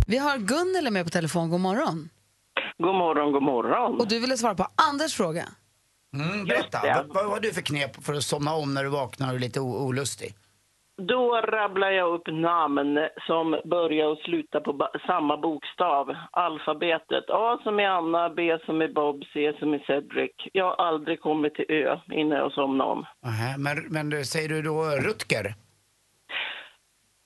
[0.07, 1.51] Vi har Gunnel med på telefon.
[1.51, 2.09] God morgon.
[2.79, 4.01] God morgon, god morgon.
[4.01, 5.49] Och du ville svara på Anders fråga.
[6.15, 6.95] Mm, berätta, det.
[6.95, 9.39] vad, vad har du för knep för att somna om när du vaknar och är
[9.39, 10.35] lite olustig?
[11.09, 17.25] Då rabblar jag upp namn som börjar och slutar på samma bokstav, alfabetet.
[17.29, 20.31] A som är Anna, B som är Bob, C som är Cedric.
[20.53, 23.07] Jag har aldrig kommit till Ö innan jag somnar om.
[23.23, 25.55] Nähä, men, men säger du då Rutger?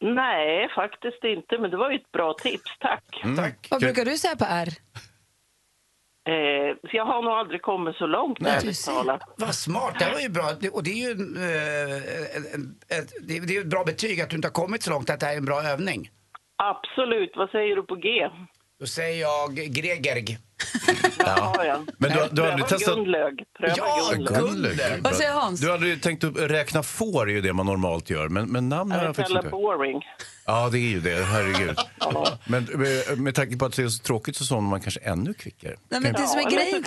[0.00, 3.22] Nej, faktiskt inte, men det var ju ett bra tips, tack.
[3.36, 3.68] Tack.
[3.70, 4.68] Vad brukar du säga på R?
[6.26, 9.20] Eh, så jag har nog aldrig kommit så långt, Nej, ärligt talat.
[9.36, 10.44] Vad smart, det var ju bra.
[10.72, 11.12] Och det är ju
[11.46, 15.20] eh, ett, det är ett bra betyg att du inte har kommit så långt, att
[15.20, 16.10] det här är en bra övning.
[16.56, 17.32] Absolut.
[17.36, 18.08] Vad säger du på G?
[18.80, 20.38] Då säger jag Gregerg.
[21.18, 21.80] Ja, ja.
[21.98, 22.94] Men du, du har aldrig testat...
[23.58, 24.12] Pröva Ja.
[24.16, 25.02] Gunnlög.
[25.02, 25.60] Vad säger Hans?
[25.60, 28.68] Du har aldrig tänkt upp räkna får är ju det man normalt gör, men, men
[28.68, 29.50] namn har jag faktiskt inte.
[29.50, 30.02] boring.
[30.46, 31.76] Ja, det är ju det, herregud.
[32.46, 35.34] Men med, med tanke på att det är så tråkigt så somnar man kanske ännu
[35.34, 35.76] kvickare.
[35.88, 36.84] Nej, men det som är grejen...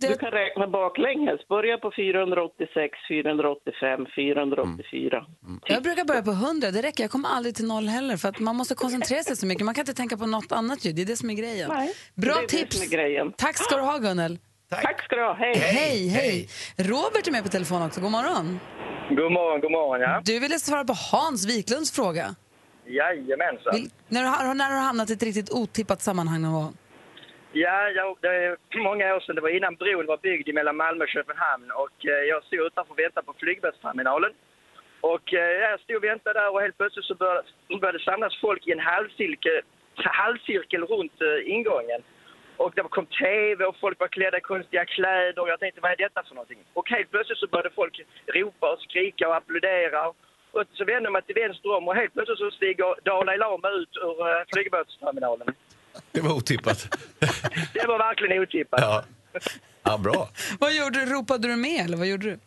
[0.00, 1.48] Det- du kan räkna baklänges.
[1.48, 5.26] Börja på 486, 485, 484.
[5.66, 7.04] Jag brukar börja på 100, det räcker.
[7.04, 9.64] Jag kommer aldrig till noll heller för att man måste koncentrera sig så mycket.
[9.64, 10.92] Man kan inte tänka på något annat ju.
[10.92, 11.68] Det är det som är grejen.
[11.74, 12.76] Nej, Bra det är det tips.
[12.76, 13.32] som är grejen.
[13.36, 14.38] Tack ska du ha Gunnel.
[14.70, 15.34] Tack ska du ha.
[15.34, 15.54] Hej!
[15.56, 16.48] Hej, hej.
[16.78, 18.00] Robert är med på telefon också.
[18.00, 18.60] God morgon.
[19.08, 20.20] God morgon, god morgon, ja.
[20.24, 22.34] Du ville svara på Hans Wiklunds fråga.
[22.86, 23.72] Jajamensan.
[23.74, 26.76] Vill, när, du, har- när du har hamnat i ett riktigt otippat sammanhang någon gång?
[27.52, 29.34] Ja, jag, det är många år sedan.
[29.34, 31.70] Det var innan bron var byggd mellan Malmö och Köpenhamn.
[31.70, 34.32] Och eh, jag stod utanför och väntade på flygbåtsterminalen.
[35.00, 37.42] Och eh, jag stod och väntade där och helt plötsligt så började,
[37.80, 39.60] började det samlas folk i en halvcirkel,
[39.94, 42.02] halvcirkel runt eh, ingången.
[42.56, 45.92] Och det kom tv och folk var klädda i konstiga kläder och jag tänkte vad
[45.92, 46.58] är detta för någonting?
[46.74, 50.08] Och helt plötsligt så började folk ropa och skrika och applådera.
[50.52, 53.70] Och så vände man mig till vänster om och helt plötsligt så stiger Dalai Lama
[53.70, 55.54] ut ur flygbåtsterminalen.
[56.12, 56.88] Det var otippat.
[57.74, 58.80] Det var verkligen otippat.
[58.80, 59.04] Ja,
[59.82, 60.28] ja bra.
[60.60, 61.12] Vad gjorde du?
[61.12, 62.38] Ropade du med eller vad gjorde du?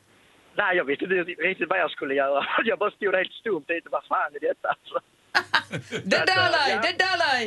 [0.55, 1.15] Nej, jag visste inte
[1.49, 2.45] riktigt vad jag skulle göra.
[2.65, 4.67] Jag bara stod där helt stumt och vad fan är detta?
[4.75, 4.95] Alltså.
[6.09, 6.69] Det är Dalai!
[6.71, 6.81] Ja.
[6.83, 7.43] Det är Dalai!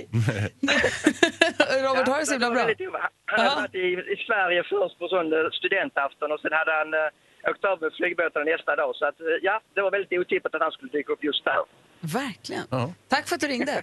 [1.86, 2.60] Robert, har det så himla bra.
[2.60, 3.54] Han hade Ja.
[3.60, 7.64] varit i, i Sverige först på sån eh, studentafton och sen hade han uh, åkt
[7.64, 8.90] över med flygbåtarna nästa dag.
[8.96, 11.62] Så att, eh, ja, det var väldigt otippat att han skulle dyka upp just där.
[12.00, 12.64] Verkligen.
[12.70, 12.92] Ja.
[13.08, 13.82] Tack för att du ringde.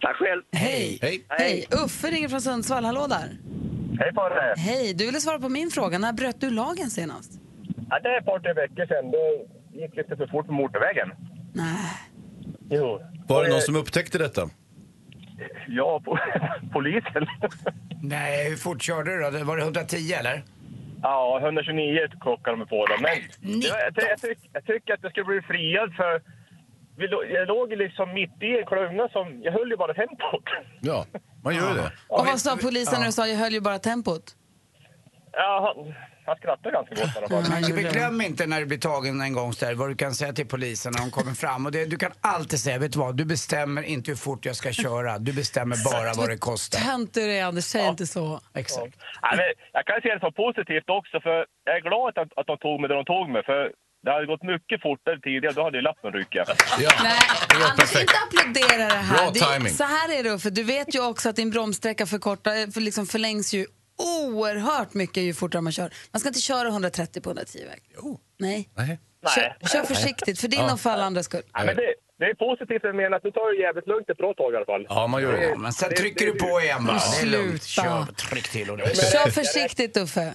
[0.00, 0.42] Tack själv.
[0.52, 0.98] Hej.
[1.02, 1.24] Hej.
[1.28, 1.64] Hej.
[1.84, 2.84] Uffe ringer från Sundsvall.
[2.84, 3.28] Hallå där.
[4.00, 4.54] Hej på dig.
[4.56, 4.94] Hej.
[4.94, 5.98] Du ville svara på min fråga.
[5.98, 7.32] När bröt du lagen senast?
[7.90, 9.10] Ja, det är ett par, tre veckor sedan.
[9.10, 11.10] Det gick lite för fort på motorvägen.
[11.52, 11.90] Nej.
[12.70, 13.00] Jo.
[13.28, 14.50] Var det någon som upptäckte detta?
[15.68, 16.18] Ja, på,
[16.72, 17.26] polisen.
[18.02, 19.30] Nej, hur fort körde du då?
[19.30, 20.44] Det- Var det 110 eller?
[21.02, 22.98] Ja, 129 klockade de på dem.
[23.02, 23.10] Men
[23.60, 26.22] jag, jag, jag, tyck, jag tycker att det skulle bli friad för
[26.96, 29.42] vi, jag låg liksom mitt i en klunga som...
[29.42, 30.44] Jag höll ju bara tempot.
[30.80, 31.06] Ja,
[31.44, 31.92] man gör ju det.
[32.08, 34.36] Och vad sa polisen när du sa jag höll ju bara tempot?
[35.32, 35.94] Ja, han,
[36.26, 37.44] han skrattade ganska gott i alla fall.
[37.50, 40.32] Men glöm inte när du blir tagen en gång så där, vad du kan säga
[40.32, 41.66] till polisen när de kommer fram.
[41.66, 44.56] Och det, du kan alltid säga, vet du vad, du bestämmer inte hur fort jag
[44.56, 45.18] ska köra.
[45.18, 46.78] Du bestämmer bara vad det kostar.
[46.78, 48.40] Tönt du är Anders, säg inte så.
[48.54, 48.96] Exakt.
[49.22, 52.46] Ja, men jag kan se det som positivt också, för jag är glad att, att
[52.46, 53.42] de tog mig där de tog mig.
[53.44, 53.72] För
[54.04, 56.34] det hade gått mycket fortare tidigare, då hade ju lappen ryckt.
[56.34, 56.44] Ja.
[57.02, 57.18] Nej,
[57.70, 59.16] Anders, inte applådera det här.
[59.16, 59.72] Bra det, timing.
[59.72, 63.06] så här är det, för du vet ju också att din bromssträcka förkortar, för liksom
[63.06, 63.66] förlängs ju
[63.98, 65.90] oerhört mycket ju fortare man kör.
[66.12, 67.82] Man ska inte köra 130 på 110-väg.
[67.96, 68.20] Jo.
[68.38, 68.68] Nej.
[68.76, 68.98] Nej.
[69.34, 70.72] Kör, kör försiktigt, för din Ja.
[70.72, 71.42] och för alla andras skull.
[71.52, 74.16] Ja, men det, det är positivt, jag menar att du tar det jävligt lugnt ett
[74.16, 74.86] bra tag i alla fall.
[74.88, 75.56] Ja, man gör Ja, det.
[75.58, 76.96] men sen trycker du på igen bara.
[76.96, 77.64] Det är lugnt.
[77.64, 79.12] Kör, tryck till ordentligt.
[79.12, 80.34] Kör försiktigt Uffe.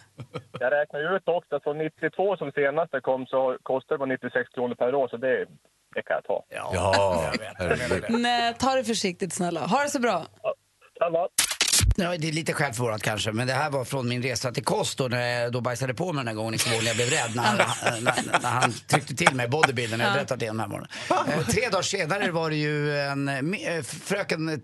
[0.59, 4.05] Jag räknar ju ut också att från 92 som senaste kom så kostar det bara
[4.09, 5.45] 96 kronor per år, så det,
[5.95, 6.43] det kan jag ta.
[6.49, 8.05] Ja, herregud.
[8.09, 9.59] Nej, ta det försiktigt snälla.
[9.59, 10.25] Ha det så bra.
[10.99, 11.27] Samma.
[12.01, 14.97] Ja, det är lite självförvållat kanske, men det här var från min resa till Kost
[14.97, 16.85] då, när jag då bajsade på mig den här gången i Kvål.
[16.85, 19.99] Jag blev rädd när, han- när, när han tryckte till mig bodybuildern.
[19.99, 20.89] Jag berättade det den här morgonen.
[21.09, 24.57] Eh, tre dagar senare var det ju en eh, fröken eh,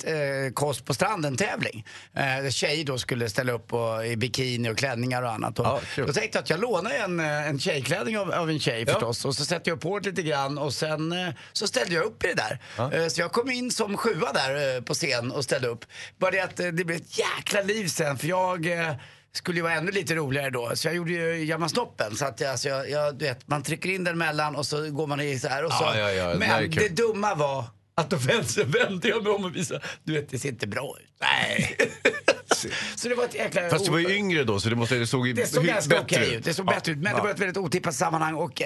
[0.53, 1.85] Kost på stranden-tävling.
[2.13, 5.59] Eh, tjej då skulle ställa upp och, i bikini och klänningar och annat.
[5.59, 8.59] Och, Ja, då tänkte jag att jag lånar en, eh, en tjejklänning av, av en
[8.59, 9.25] tjej förstås.
[9.25, 12.23] Och så sätter jag på det lite grann och sen eh, så ställde jag upp
[12.23, 12.59] i det där.
[13.03, 15.85] Eh, Så jag kom in som sjua där eh, på scen och ställde upp.
[16.17, 18.95] Bara det att eh, det blev ett jäkla liv sen för jag eh,
[19.33, 20.71] skulle ju vara ännu lite roligare då.
[20.75, 22.15] Så jag gjorde ju Jamma snoppen.
[22.15, 24.89] Så att jag, alltså jag, jag, du vet, man trycker in den mellan och så
[24.91, 25.65] går man i så här.
[25.65, 25.83] Och så.
[25.83, 26.83] Ja, ja, ja, det där är Men kul.
[26.83, 27.65] det dumma var
[27.97, 30.95] att då vände vände jag mig om och visade, du vet det ser inte bra
[30.99, 31.11] ut.
[31.21, 31.77] Nej.
[32.95, 33.69] så det var ett jäkla...
[33.69, 35.89] Fast du var ju yngre då, så det, måste, det såg ju Det såg ganska
[35.89, 36.43] bättre okej ut.
[36.43, 36.71] Det såg Ja.
[36.71, 36.97] bättre ut.
[36.97, 38.61] Men det var ett väldigt otippat sammanhang och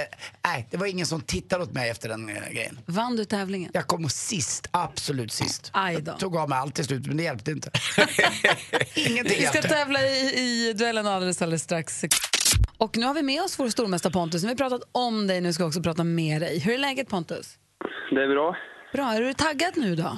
[0.45, 2.79] nej, det var ingen som tittade åt mig efter den eh, grejen.
[2.85, 3.71] Vann du tävlingen?
[3.73, 5.69] Jag kom sist, absolut sist.
[5.73, 6.11] Aj då.
[6.13, 7.71] Tog av mig allt till slut, men det hjälpte inte.
[8.95, 9.67] Ingenting Vi ska hjälpte.
[9.69, 10.39] tävla i,
[10.69, 12.03] i duellen alldeles, alldeles strax.
[12.77, 14.41] Och nu har vi med oss vår stormästare Pontus.
[14.43, 16.59] Nu har vi pratat om dig, nu ska vi också prata med dig.
[16.59, 17.57] Hur är läget Pontus?
[18.11, 18.55] Det är bra.
[18.93, 20.17] Bra, är du taggad nu då?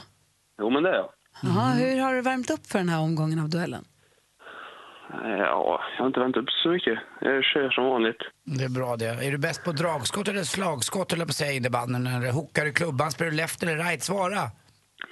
[0.61, 1.09] Jo, men det är jag.
[1.41, 3.85] Jaha, hur har du värmt upp för den här omgången av duellen?
[5.23, 6.99] Ja, jag har inte väntat upp så mycket.
[7.21, 8.17] Jag kör som vanligt.
[8.45, 9.05] Det är bra det.
[9.05, 12.07] Är du bäst på dragskott eller slagskott, eller på säga, innebandyn?
[12.07, 13.11] Eller hookar du klubban?
[13.11, 14.03] Spelar du left eller right?
[14.03, 14.49] Svara.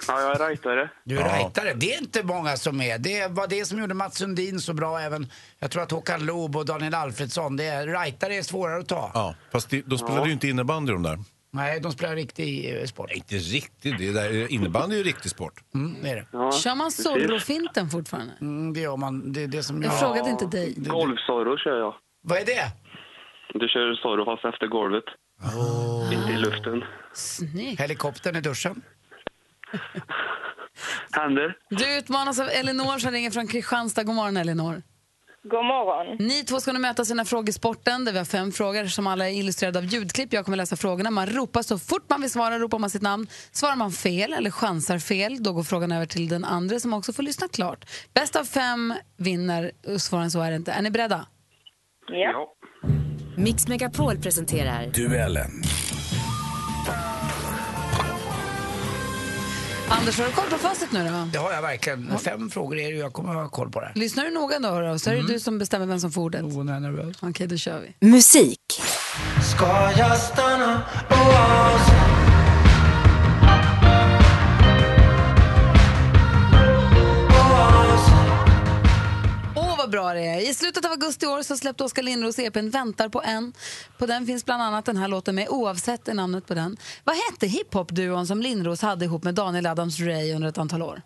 [0.07, 0.89] Ja, jag är rightare.
[1.03, 1.37] Du är Ja.
[1.37, 1.73] rightare.
[1.73, 2.97] Det är inte många som är.
[2.97, 5.27] Det var det som gjorde Mats Sundin så bra även.
[5.59, 9.11] Jag tror att Håkan Loob och Daniel Alfredsson, det är, rightare är svårare att ta.
[9.13, 11.17] Ja, fast det, då spelade du inte innebandy de där.
[11.51, 13.12] Nej, de spelar riktig eh, sport.
[13.12, 15.53] Inte riktigt, det där, innebandy är ju riktig sport.
[15.75, 16.51] Mm, det är det.
[16.51, 18.33] Kör man Zorro-finten fortfarande?
[18.41, 19.33] Mm, det gör man.
[19.33, 20.73] Det är det som Jag frågade inte dig.
[20.77, 21.93] Golfsorro kör jag.
[22.21, 22.71] Vad är det?
[23.53, 25.03] Du kör sorro fast efter golvet.
[26.13, 26.83] Inte i luften.
[27.13, 27.81] Snyggt.
[27.81, 28.81] Helikoptern i duschen.
[31.12, 31.55] Händer.
[31.69, 34.03] Du utmanas av Elinor som ringer från Kristianstad.
[34.03, 34.81] God morgon Elinor.
[35.43, 36.15] God morgon.
[36.19, 39.08] Ni två ska nu mötas i den här frågesporten där vi har fem frågor som
[39.08, 40.34] alla är illustrerade av ljudklipp.
[40.34, 41.12] Jag kommer läsa frågorna.
[41.12, 43.28] Man ropar så fort man vill svara, ropar man sitt namn.
[43.52, 47.13] Svarar man fel eller chansar fel, då går frågan över till den andra som också
[47.13, 47.86] får lyssna klart.
[48.13, 50.71] Bäst av fem vinner, svårare än så är det inte.
[50.71, 51.25] Är ni beredda?
[52.08, 52.56] Ja.
[53.38, 55.52] Mix Megapol presenterar Duellen.
[59.89, 61.30] Anders, har du koll på facit nu då?
[61.34, 62.17] Det har jag verkligen.
[62.19, 63.91] Fem frågor är det och jag kommer ha koll på det.
[63.95, 66.41] Lyssnar du noga då, då så är det du som bestämmer vem som får ordet.
[66.41, 67.15] Oh, nu är jag nervös.
[67.21, 68.08] Okej, då kör vi.
[68.08, 68.82] musik.
[69.56, 72.09] Ska jag stanna oas?
[79.89, 80.49] Vad bra det är.
[80.49, 83.54] I slutet av augusti i år så släppte Oskar Lindros EPn Väntar på en.
[83.97, 86.78] På den finns bland annat den här låten med Oavsett är namnet på den.
[87.04, 91.02] Vad hette hiphop-duon som Lindros hade ihop med Daniel Adams-Ray under ett antal år?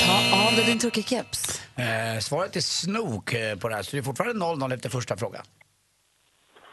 [0.00, 1.60] Ta av dig din turkey-keps.
[1.76, 5.16] Eh, svaret är snok eh, på det här, så det är fortfarande 0-0 efter första
[5.16, 5.42] frågan.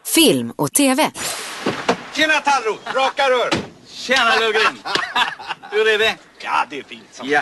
[0.06, 1.12] Film och TV.
[2.14, 3.50] Tjena Tallroth, raka rör!
[3.88, 4.78] Tjena Lövgren!
[5.72, 6.18] Hur är det?
[6.44, 7.42] Ja, det är fint som ja.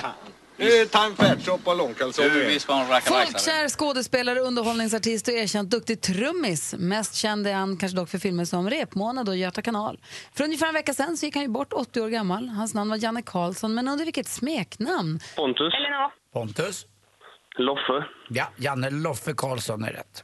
[0.58, 2.60] Nu är det tandfärdsoppa och långkalsonger.
[3.02, 6.76] Folkkär skådespelare, underhållningsartist och erkänt duktig trummis.
[6.78, 10.00] Mest känd är han kanske dock för filmer som Repmånad och Göta kanal.
[10.34, 12.50] För ungefär en vecka sedan så gick han ju bort, 80 år gammal.
[12.50, 15.20] Hans namn var Janne Karlsson, men under vilket smeknamn?
[15.36, 15.74] Pontus.
[15.74, 16.12] Elinor.
[16.34, 16.86] Pontus?
[17.58, 18.06] Loffe.
[18.30, 20.24] Ja, Janne Loffe Karlsson är rätt.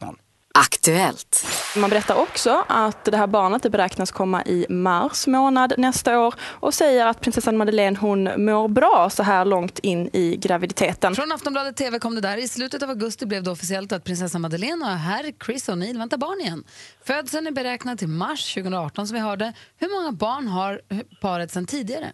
[0.00, 0.16] 1-0.
[0.54, 1.46] Aktuellt.
[1.76, 6.34] Man berättar också att det här barnet det beräknas komma i mars månad nästa år
[6.40, 11.14] och säger att prinsessan Madeleine hon mår bra så här långt in i graviditeten.
[11.14, 12.36] Från Aftonbladet TV kom det där.
[12.36, 16.16] I slutet av augusti blev det officiellt att prinsessa Madeleine och herr Chris O'Neill väntar
[16.16, 16.64] barn igen.
[17.04, 19.52] Födseln är beräknad till mars 2018 som vi hörde.
[19.78, 20.80] Hur många barn har
[21.20, 22.12] paret sedan tidigare?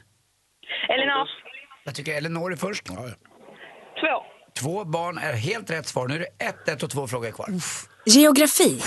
[0.88, 1.28] Elinor.
[1.84, 2.86] Jag tycker Elinor är först.
[2.86, 2.94] Två.
[4.60, 6.08] Två barn är helt rätt svar.
[6.08, 7.48] Nu är det 1-1 och två frågor kvar.
[8.08, 8.78] Geografi.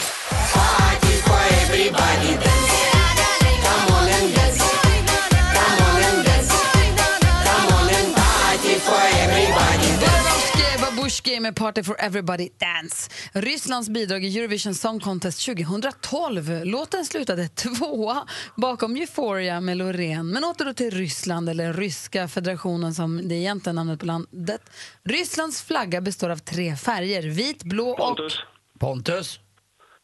[10.82, 13.10] Babushki med Party for Everybody Dance.
[13.34, 16.66] Rysslands bidrag i Eurovision Song Contest 2012.
[16.66, 20.28] Låten slutade tvåa bakom Euphoria med Loreen.
[20.28, 24.62] Men åter då till Ryssland, eller Ryska federationen som det är egentligen namnet på landet.
[25.04, 27.98] Rysslands flagga består av tre färger, vit, blå och...
[27.98, 28.40] Pontus.
[28.80, 29.40] Pontus?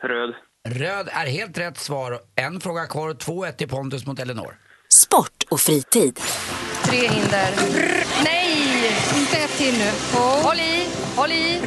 [0.04, 0.34] Röd.
[0.68, 2.20] Röd är helt rätt svar.
[2.36, 3.14] En fråga kvar.
[3.14, 4.58] 2-1 till Pontus mot Elinor.
[4.90, 6.20] Sport och fritid.
[6.84, 7.50] Tre hinder.
[8.24, 8.92] Nej!
[9.20, 9.92] Inte ett till nu.
[10.20, 11.62] Håll i, håll i.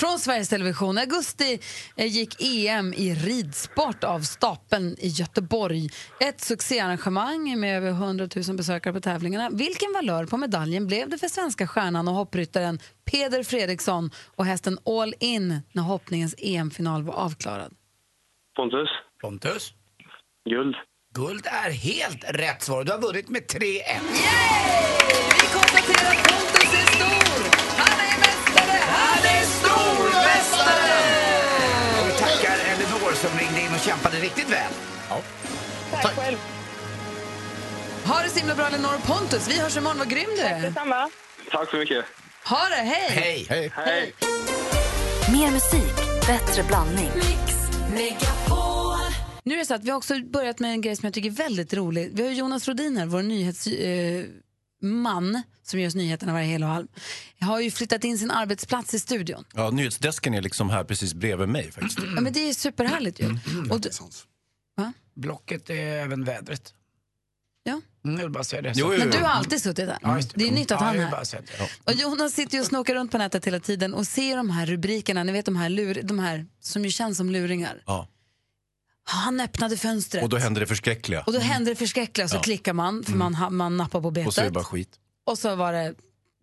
[0.00, 0.98] Från Sveriges Television.
[0.98, 1.58] I augusti
[1.96, 5.88] eh, gick EM i ridsport av stapeln i Göteborg.
[6.20, 9.50] Ett succéarrangemang med över 100 000 besökare på tävlingarna.
[9.50, 12.78] Vilken valör på medaljen blev det för svenska stjärnan och hoppryttaren
[13.10, 17.74] Peder Fredriksson och hästen All In när hoppningens EM-final var avklarad?
[18.56, 18.88] Pontus.
[19.20, 19.72] Pontus?
[20.50, 20.74] Guld.
[21.14, 22.84] Guld är helt rätt svar.
[22.84, 23.60] Du har vunnit med 3-1.
[25.40, 26.63] Vi konstaterar att Pontus
[33.94, 34.72] kämpade riktigt väl.
[35.10, 35.20] Ja.
[36.02, 36.36] Tack själv.
[38.06, 39.48] Ha det så himla bra, Elinor och Pontus.
[39.48, 39.98] Vi hörs imorgon.
[39.98, 40.62] Vad grym du är.
[40.62, 41.10] Detsamma.
[41.50, 42.04] Tack så mycket.
[42.44, 43.10] Ha det, hej!
[43.10, 43.46] Hej!
[43.48, 43.72] Hej.
[43.74, 44.14] Hej.
[45.32, 45.94] Mer musik,
[46.26, 47.10] bättre blandning.
[49.42, 51.30] Nu är det så att vi har också börjat med en grej som jag tycker
[51.30, 52.10] är väldigt rolig.
[52.14, 54.24] Vi har Jonas Rodiner, vår nyhetsman, eh,
[54.84, 56.86] man, som gör oss nyheterna varje hel och halv.
[57.40, 59.44] Har ju flyttat in sin arbetsplats i studion.
[59.54, 61.98] Ja, nyhetsdesken är liksom här precis bredvid mig faktiskt.
[62.14, 63.38] Ja, men det är superhärligt ju.
[63.70, 63.90] Och du,
[64.76, 64.92] va?
[65.14, 66.74] Blocket är även vädret.
[67.62, 67.80] Ja.
[68.04, 68.72] Mm, jag vill bara säga det.
[68.76, 69.18] Jo, jo, Men jo.
[69.18, 69.98] du har alltid suttit där.
[70.02, 71.24] Ja, just Det är nytt att Ja, han är här.
[71.32, 71.92] det.
[71.92, 74.66] Och Jonas sitter ju och snokar runt på nätet hela tiden och ser de här
[74.66, 77.82] rubrikerna, ni vet de här, lur, de här som ju känns som luringar.
[77.86, 78.08] Ja.
[79.04, 80.22] Han öppnade fönstret.
[80.22, 81.22] Och då händer det förskräckliga.
[81.22, 82.40] Och då händer det förskräckliga så Ja.
[82.42, 84.26] klickar man för man, ha- man nappar på betet.
[84.28, 84.90] Och så är det bara skit.
[85.26, 85.94] Och så var det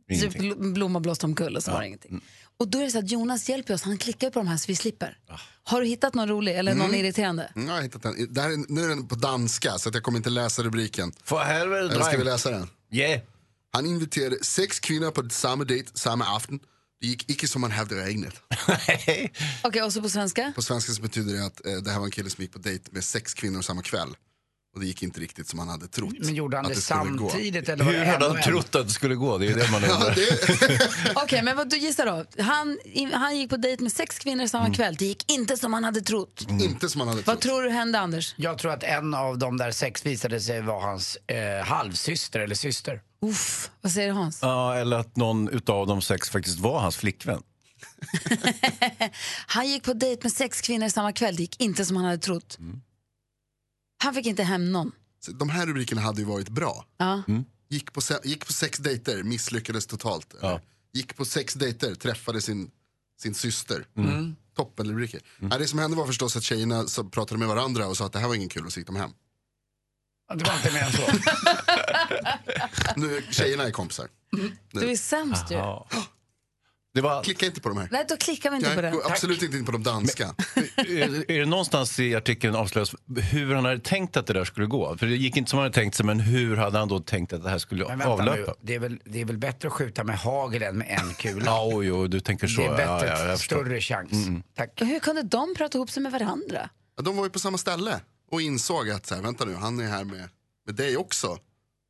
[0.10, 0.32] Ingenting.
[0.42, 1.74] typ bl- blomma blåst omkull och så Ja.
[1.74, 2.22] var det ingenting.
[2.58, 4.66] Och då är det så att Jonas hjälper oss, han klickar på de här så
[4.68, 5.18] vi slipper.
[5.64, 7.52] Har du hittat någon rolig eller någon irriterande?
[7.56, 8.34] Mm, jag har hittat den.
[8.34, 11.12] Det här är, nu är den på danska så att jag kommer inte läsa rubriken.
[11.24, 12.68] För helvete, Eller ska vi läsa den?
[12.92, 13.22] Yeah.
[13.74, 16.60] Han inviterade sex kvinder på samma dejt samma aften.
[17.02, 18.34] Det gick icke som man hade räknat.
[19.64, 20.52] Okej, och så på svenska?
[20.56, 22.60] På svenska så betyder det att eh, det här var en kille som gick på
[22.60, 24.10] dejt med sex kvinnor samma kväll.
[24.74, 26.14] Och det gick inte riktigt som han hade trott.
[26.20, 27.30] Men gjorde han att det, skulle gå.
[27.30, 29.38] samtidigt eller var Hur det hade han trott att det skulle gå?
[29.38, 30.16] Det är ju det man undrar.
[31.24, 32.44] Okej, men vad du gissar då?
[32.44, 32.78] Han,
[33.14, 34.76] han gick på dejt med sex kvinnor samma Mm.
[34.76, 34.96] kväll.
[34.96, 36.46] Det gick inte som han hade trott.
[36.50, 38.34] Inte som han hade Vad tror du hände, Anders?
[38.38, 42.56] Jag tror att en av de där sex visade sig vara hans eh, halvsyster eller
[42.56, 43.02] syster.
[43.22, 44.40] Uff, vad säger Hans?
[44.42, 47.44] Ja, eller att någon utav de sex faktiskt var hans flickvän.
[49.48, 51.36] Han gick på dejt med sex kvinnor samma kväll.
[51.36, 52.58] Det gick inte som han hade trott.
[52.60, 52.82] Mm.
[54.04, 54.92] Han fick inte hem någon.
[55.20, 56.86] Så De här rubrikerna hade ju varit bra.
[56.98, 57.24] Ja.
[57.70, 60.34] Gick, på se- gick på sex dejter, misslyckades totalt.
[60.34, 60.62] Eller?
[60.94, 62.72] Gick på sex dejter, träffade sin,
[63.22, 63.86] sin syster.
[63.98, 64.36] Mm.
[64.56, 65.22] Toppenrubriker.
[65.40, 68.14] Nej, det som hände var förstås att tjejerna så pratade med varandra och sa att
[68.14, 69.12] det här var ingen kul och så gick de hem.
[70.36, 71.02] Det var inte mer än så.
[72.96, 74.08] Nu, tjejerna är kompisar.
[74.72, 75.58] Du är sämst ju.
[76.94, 77.24] Det var...
[77.24, 77.88] Klicka inte på de här.
[77.92, 78.92] Nej, då klickar vi inte på det.
[78.92, 80.36] går absolut inte in på de danska.
[80.76, 82.96] är, är det någonstans i artikeln avslöjas
[83.32, 84.98] hur han hade tänkt att det där skulle gå?
[84.98, 87.34] För det gick inte som han hade tänkt sig, men hur hade han då tänkt
[87.34, 88.54] att det här skulle Men vänta nu, avlöpa?
[88.62, 91.46] det är, väl, det är väl bättre att skjuta med hagel än med en kula?
[91.46, 92.62] Ja, oj, oj, du tänker så.
[92.62, 94.12] Det är bättre, ja, ja, större chans.
[94.28, 94.44] Mm.
[94.56, 94.78] Tack.
[94.82, 96.70] Och hur kunde de prata ihop sig med varandra?
[96.98, 98.00] Ja, de var ju på samma ställe
[98.32, 100.30] och insåg att så här, vänta nu, han är här med,
[100.66, 101.38] med dig också.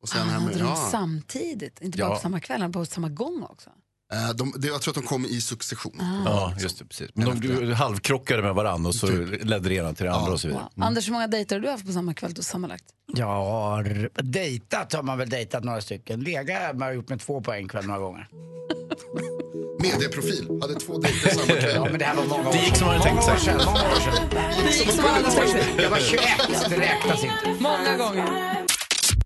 [0.02, 0.88] Och sen Ah, här med, ja.
[0.90, 1.80] samtidigt?
[1.82, 2.14] Inte bara Ja.
[2.14, 3.70] på samma kväll, utan på samma gång också?
[4.12, 5.92] Eh, de, det, jag tror att de kom i succession.
[6.24, 6.84] Ja, just det.
[6.84, 7.10] Precis.
[7.14, 9.06] Men de du, halvkrockade med varandra och så
[9.42, 10.68] ledde det ena till det andra och så vidare.
[10.74, 10.84] Wow.
[10.86, 12.84] Anders, hur många dejter har du haft på samma kväll då, sammanlagt?
[13.06, 16.20] Jag har dejtat, har man väl dejtat några stycken.
[16.20, 18.28] Lega har man gjort med två på en kväll några gånger.
[19.82, 21.72] Medieprofil, hade två dejter samma kväll.
[21.74, 23.34] Ja, men det här var många år Det gick som man hade tänkt sig.
[23.34, 23.60] Många år sedan.
[23.66, 24.28] Många år sedan.
[24.66, 25.64] Det gick som man hade tänkt sig.
[25.78, 26.22] Jag var 21,
[26.70, 27.62] det räknas inte.
[27.62, 28.61] Många gånger.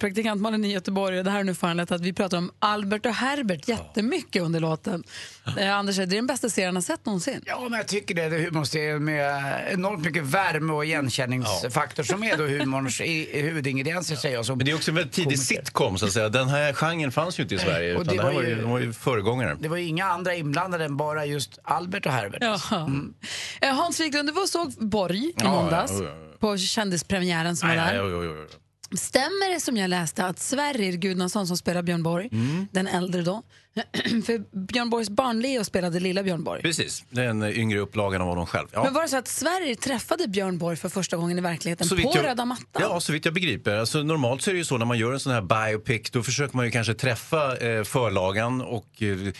[0.00, 3.06] Praktikant Malin i Göteborg, och det här är nu föranlett att vi pratar om Albert
[3.06, 5.04] och Herbert jättemycket under låten.
[5.58, 7.42] Eh, Anders, är det den bästa serien har sett någonsin?
[7.46, 8.28] Ja, men jag tycker det.
[8.28, 14.16] Det är humorserien med enormt mycket värme och igenkänningsfaktor som är då humorns i- huvudingredienser
[14.16, 16.28] säger jag som Men det är också en väldigt tidig sitcom, så att säga.
[16.28, 18.78] Den här genren fanns ju inte i Sverige, Och utan det var ju, de var
[18.78, 19.56] ju föregångare.
[19.60, 22.42] Det var ju inga andra inblandade än bara just Albert och Herbert.
[22.42, 22.60] Ja.
[23.60, 27.56] Eh, Hans Wiklund, du var och såg Borg i Ja, måndags ja, ja, på kändispremiären
[27.56, 27.84] som var där.
[27.84, 28.46] nej, oj, oj, oj.
[28.94, 32.66] Stämmer det som jag läste att Sverrir Gudnason som spelar Björn Borg, Mm.
[32.72, 33.42] den äldre då,
[34.26, 36.62] för Björn Borgs barn Leo spelade lilla Björn Borg.
[36.62, 38.68] Precis, det är en yngre upplagan av honom själv.
[38.72, 38.84] Ja.
[38.84, 41.96] Men var det så att Sverrir träffade Björn Borg för första gången i verkligheten Så
[41.96, 42.82] på jag- röda mattan?
[42.82, 43.76] Ja, så vitt jag begriper.
[43.76, 46.22] Alltså, normalt så är det ju så när man gör en sån här biopic, då
[46.22, 49.32] försöker man ju kanske träffa eh, förlagan och eh,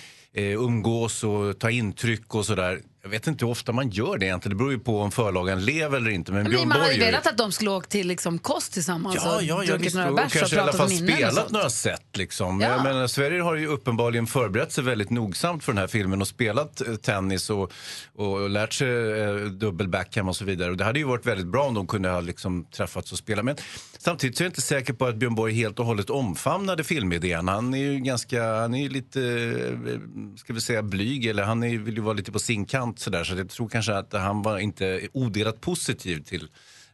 [0.43, 2.81] umgås och ta intryck och sådär.
[3.07, 4.57] Jag vet inte hur ofta man gör det egentligen.
[4.57, 6.33] Det beror ju på om förlagan lever eller inte.
[6.33, 8.39] Men, Men Björn man Borg ju gör ju- velat att de skulle åka till liksom,
[8.39, 11.25] kost tillsammans Ja, och ja, ja druckit några och bärs och pratat fall om minnen
[11.25, 12.07] och spelat några sätt.
[12.15, 12.61] Liksom.
[12.61, 12.69] Ja.
[12.69, 16.29] Jag menar, Sverige har ju uppenbarligen förberett sig väldigt nogsamt för den här filmen och
[16.29, 17.73] spelat eh, tennis och,
[18.17, 20.71] och lärt sig eh, dubbel backhand och så vidare.
[20.71, 23.45] Och det hade ju varit väldigt bra om de kunde ha liksom, träffats och spelat.
[23.45, 23.57] Men
[23.99, 27.49] samtidigt så är jag inte säker på att Björn Borg helt och hållet omfamnade filmidén.
[27.49, 31.63] Han är ju ganska, han är ju lite, eh, ska vi säga blyg, eller han
[31.63, 33.25] är, vill ju vara lite på sin kant sådär.
[33.25, 36.49] Så jag tror kanske att han var inte odelat positiv till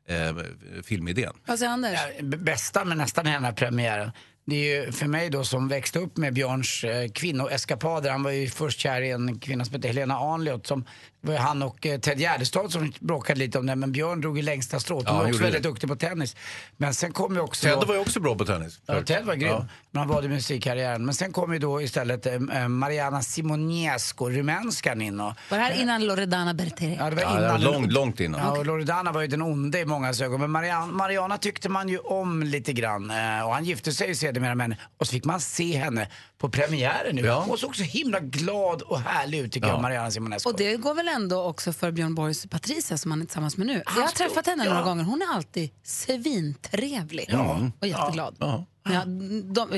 [0.08, 0.36] eh,
[0.82, 1.32] filmidén.
[1.46, 2.00] Vad säger Anders?
[2.22, 4.10] B- bästa med nästan hela premiären
[4.44, 8.10] det är ju för mig då som växte upp med Björns eh, kvinnoeskapader.
[8.10, 10.66] Han var ju först kär i en kvinna som hette Helena Arnljot.
[10.66, 10.84] Som
[11.24, 13.76] var han och eh, Ted Gärdestad som bråkade lite om det.
[13.76, 15.04] Men Björn drog ju längsta strået.
[15.06, 15.68] Ja, Han var han också väldigt det.
[15.68, 16.36] duktig på tennis.
[16.76, 17.66] Men sen kom ju också...
[17.66, 18.80] Ted var ju också bra på tennis.
[18.86, 19.06] Ja, förut.
[19.06, 19.50] Ted var grym.
[19.50, 19.66] Ja.
[19.90, 21.04] Men han valde musikkarriären.
[21.04, 25.20] Men sen kom ju då istället eh, eh, Mariana Simonescu, rumänskan in.
[25.20, 26.96] Och, Var det här innan Loredana Berteri?
[26.98, 27.50] Ja, det var Ja, det innan.
[27.50, 28.40] var långt, långt innan.
[28.40, 30.40] Ja, och Loredana var ju den onde i många ögon.
[30.40, 33.10] Men Mariana, Mariana tyckte man ju om lite grann.
[33.10, 34.76] Eh, Och han gifte sig ju sedermera med henne.
[34.98, 36.08] Och så fick man se henne
[36.38, 37.28] på premiären nu.
[37.30, 39.72] Hon såg så himla glad och härlig ut tycker Ja.
[39.74, 40.50] jag, Mariana Simonescu.
[40.50, 43.66] Och det går väl ändå också för Björn Borgs Patricia som han är tillsammans med
[43.66, 43.82] nu.
[43.86, 45.04] Jag har träffat henne några gånger.
[45.04, 47.70] Hon är alltid svintrevlig Ja.
[47.80, 48.36] och jätteglad.
[48.38, 48.66] Ja.
[48.84, 49.70] Ja, de,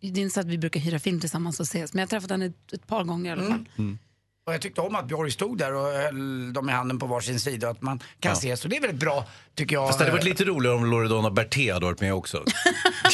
[0.00, 2.10] det är inte så att vi brukar hyra film tillsammans och ses, men jag har
[2.10, 3.64] träffat henne ett, ett par gånger i alla fall.
[4.46, 7.40] Och jag tyckte om att Björn stod där och höll dem i handen på varsin
[7.40, 8.32] sida och att man kan Ja.
[8.32, 8.64] ses.
[8.64, 9.88] Och det är väldigt bra tycker jag.
[9.88, 12.44] Fast det hade varit lite roligare om Loredana Berté hade varit med också.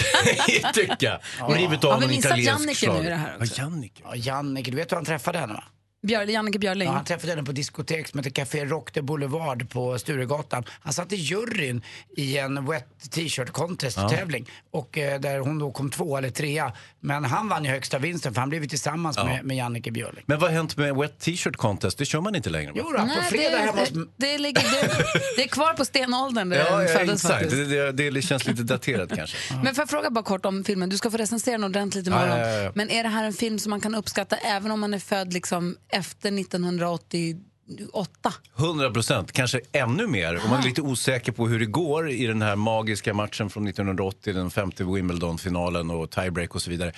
[0.75, 1.21] Tycka.
[1.41, 4.03] Och rivit av Har vi någon italiensk Jannike nu i det här Ja, Jannike.
[4.05, 5.65] Ja, Jannike, du vet hur han träffade henne va?
[6.07, 6.89] Björn, Jannike Björling.
[6.89, 10.65] Ja, han träffade henne på diskotek som heter Café Rock de Boulevard på Sturegatan.
[10.81, 11.83] Han satt i juryn
[12.17, 14.09] i en wet t-shirt contest Ja.
[14.09, 16.73] tävling och eh, där hon då kom två eller trea.
[17.01, 19.25] Men han vann ju högsta vinsten för han blev ju tillsammans Ja.
[19.25, 20.25] med, med Jannike Björling.
[20.27, 21.99] Men vad har hänt med Wet T-shirt Contest?
[21.99, 22.79] Det kör man inte längre va?
[22.79, 23.89] Jo då, på Nej, fredag det, hemma hos...
[23.91, 24.95] det, det, ligger, det,
[25.37, 27.33] det är kvar på stenåldern där Ja, den ja föddes exakt.
[27.41, 27.71] faktiskt.
[27.71, 29.37] Det, det, det känns lite daterat kanske.
[29.65, 30.89] Men får jag fråga bara kort om filmen?
[30.89, 32.29] Du ska få recensera den ordentligt imorgon.
[32.29, 32.73] Ja, ja, ja, ja.
[32.75, 35.33] Men är det här en film som man kan uppskatta även om man är född
[35.33, 38.33] liksom efter 1988.
[38.59, 40.41] 100 procent, kanske ännu mer.
[40.45, 43.67] Om man är lite osäker på hur det går i den här magiska matchen från
[43.67, 46.93] 1980, den femte Wimbledon-finalen och tiebreak och så vidare.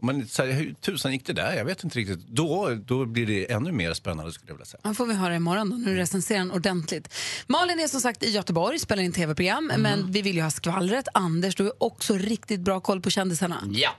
[0.00, 1.54] Om man säger hur tusan gick det där?
[1.56, 2.20] Jag vet inte riktigt.
[2.28, 4.80] Då, då blir det ännu mer spännande skulle jag vilja säga.
[4.84, 5.76] Ja, får vi höra imorgon då.
[5.76, 7.14] Nu recenserar han ordentligt.
[7.46, 9.82] Malin är som sagt i Göteborg, spelar in tv-program, Mhm.
[9.82, 11.08] men vi vill ju ha skvallret.
[11.14, 13.62] Anders, du har också riktigt bra koll på kändisarna.
[13.72, 13.90] Ja.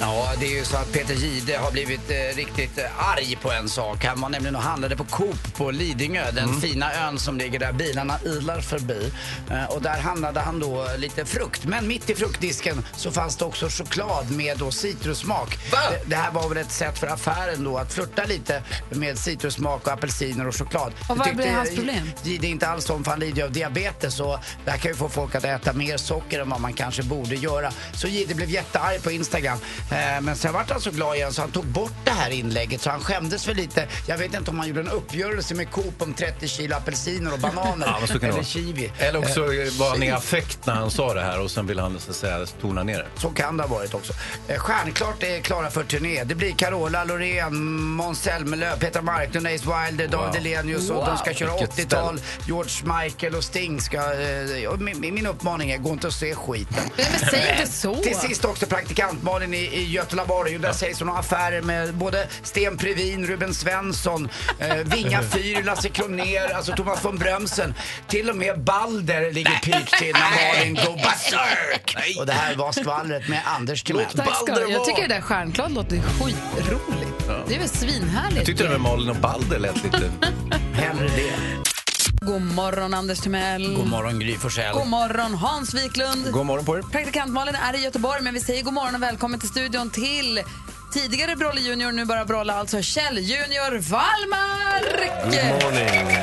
[0.00, 3.52] Ja, det är ju så att Peter Gide har blivit eh, riktigt eh, arg på
[3.52, 4.04] en sak.
[4.04, 7.72] Han var nämligen och handlade på Coop på Lidingö, den fina ön som ligger där
[7.72, 9.12] bilarna ilar förbi.
[9.50, 11.64] Eh, och där handlade han då lite frukt.
[11.64, 15.58] Men mitt i fruktdisken så fanns det också choklad med då citrussmak.
[15.70, 19.86] Det, det här var väl ett sätt för affären då att flirta lite med citrussmak
[19.86, 20.92] och apelsiner och choklad.
[21.08, 22.10] Och vad blev hans problem?
[22.22, 24.96] Gide inte alls om, för han lider ju av diabetes och det här kan ju
[24.96, 27.72] få folk att äta mer socker än vad man kanske borde göra.
[27.92, 29.58] Så Gide blev jättearg på Instagram.
[29.90, 32.80] Eh, men sen vart han så glad igen så han tog bort det här inlägget
[32.80, 33.88] så han skämdes för lite.
[34.06, 37.38] Jag vet inte om han gjorde en uppgörelse med Coop om 30 kilo apelsiner och
[37.38, 37.86] bananer.
[37.94, 38.92] Ja, men så kan det eller kiwi.
[38.98, 41.78] Eller också Eh, var han i affekt när han sa det här och sen vill
[41.78, 43.06] han så att säga tona ner det.
[43.20, 44.12] Så kan det ha varit också.
[44.48, 46.24] Eh, Stjärnklart är klara för turné.
[46.24, 50.34] Det blir Carola Loreen, Måns Zelmerlöw, Petra Marklund, Ace Wilder, David Wow.
[50.34, 51.06] Hellenius och Wow.
[51.06, 52.20] de ska köra Vilket 80-tal.
[52.46, 54.02] George Michael och Sting ska...
[54.78, 56.84] min, min uppmaning är, gå inte och se skiten.
[56.96, 57.94] Men säg inte så.
[57.94, 60.54] Till sist också praktikant Malin i, i Götelaborg.
[60.54, 65.62] Och Där sägs hon ha affärer med både Sten Previn, Ruben Svensson, eh, Vinga Fyr,
[65.62, 67.74] Lasse Kronér, alltså Thomas von Brömsen.
[68.08, 71.96] Till och med Balder ligger pyrt till när Malin går berserk.
[72.18, 74.06] Och det här var skvallret med Anders Timell.
[74.16, 74.70] Tack ska du ha.
[74.70, 77.10] Jag tycker det där stjärnklart låter skitroligt.
[77.48, 78.36] Det är väl svinhärligt.
[78.36, 80.10] Jag tyckte det med Malin och Balder lät lite...
[80.74, 81.53] Hellre det.
[82.26, 83.74] God morgon Anders Timell.
[83.76, 84.74] God morgon Gry Forssell.
[84.74, 86.30] God morgon Hans Wiklund.
[86.32, 86.82] God morgon på er.
[86.82, 90.42] Praktikant Malin är i Göteborg men vi säger god morgon och välkommen till studion till
[90.92, 95.24] tidigare Brolle Junior, nu bara Brolle, alltså Kjell Junior Wallmark!
[95.24, 96.16] Good morning.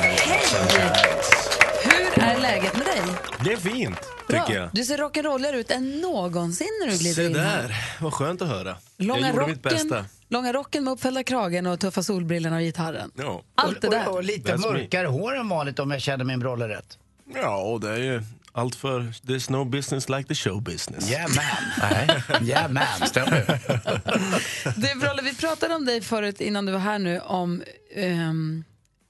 [1.84, 3.00] Hur är läget med dig?
[3.44, 3.98] Det är fint,
[4.28, 4.46] Bra.
[4.46, 4.70] tycker jag.
[4.72, 7.62] Du ser rock'n'rolligare ut än någonsin när du glider Se in här.
[7.62, 8.76] där, vad skönt att höra.
[8.98, 10.04] Långa jag gjorde rocken, mitt bästa.
[10.32, 13.10] Långa rocken med uppfällda kragen och tuffa solbrillorna och gitarren.
[13.14, 13.42] Ja.
[13.54, 14.08] Allt det där.
[14.08, 14.78] Och, och lite That's me.
[14.78, 16.98] mörkare hår än vanligt om jag känner min brolle rätt.
[17.34, 18.22] Ja, och det är ju
[18.52, 21.10] allt för there's no business like the show business.
[21.10, 21.90] Yeah man.
[21.90, 23.08] Nej, yeah man.
[23.08, 23.60] Stämmer.
[24.80, 27.62] Du, Brolle, vi pratade om dig förut innan du var här nu om,
[27.94, 28.64] ehm,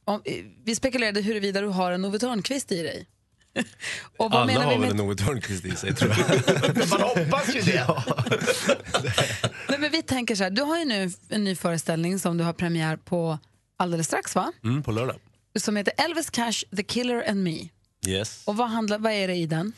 [0.05, 3.07] om eh, vi spekulerade huruvida du har en Ove Thörnqvist i dig.
[4.17, 6.89] Och vad Alla menar vi har väl med en Ove Thörnqvist i sig, tror jag.
[6.91, 7.87] Man hoppas ju det.
[9.69, 12.45] Nej, men vi tänker så här, du har ju nu en ny föreställning som du
[12.45, 13.39] har premiär på
[13.77, 14.53] alldeles strax va?
[14.65, 15.17] Mm, på lördag.
[15.59, 17.69] Som heter Elvis Cash, The Killer and Me.
[18.07, 18.43] Yes.
[18.47, 19.73] Och vad, handlar, vad är det i den?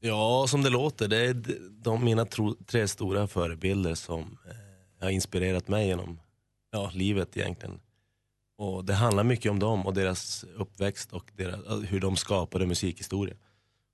[0.00, 1.42] Ja, som det låter, det är
[1.82, 6.20] de mina tro, tre stora förebilder som eh, har inspirerat mig genom
[6.72, 7.80] ja, livet egentligen.
[8.58, 13.34] Och Det handlar mycket om dem och deras uppväxt och deras, hur de skapade musikhistoria.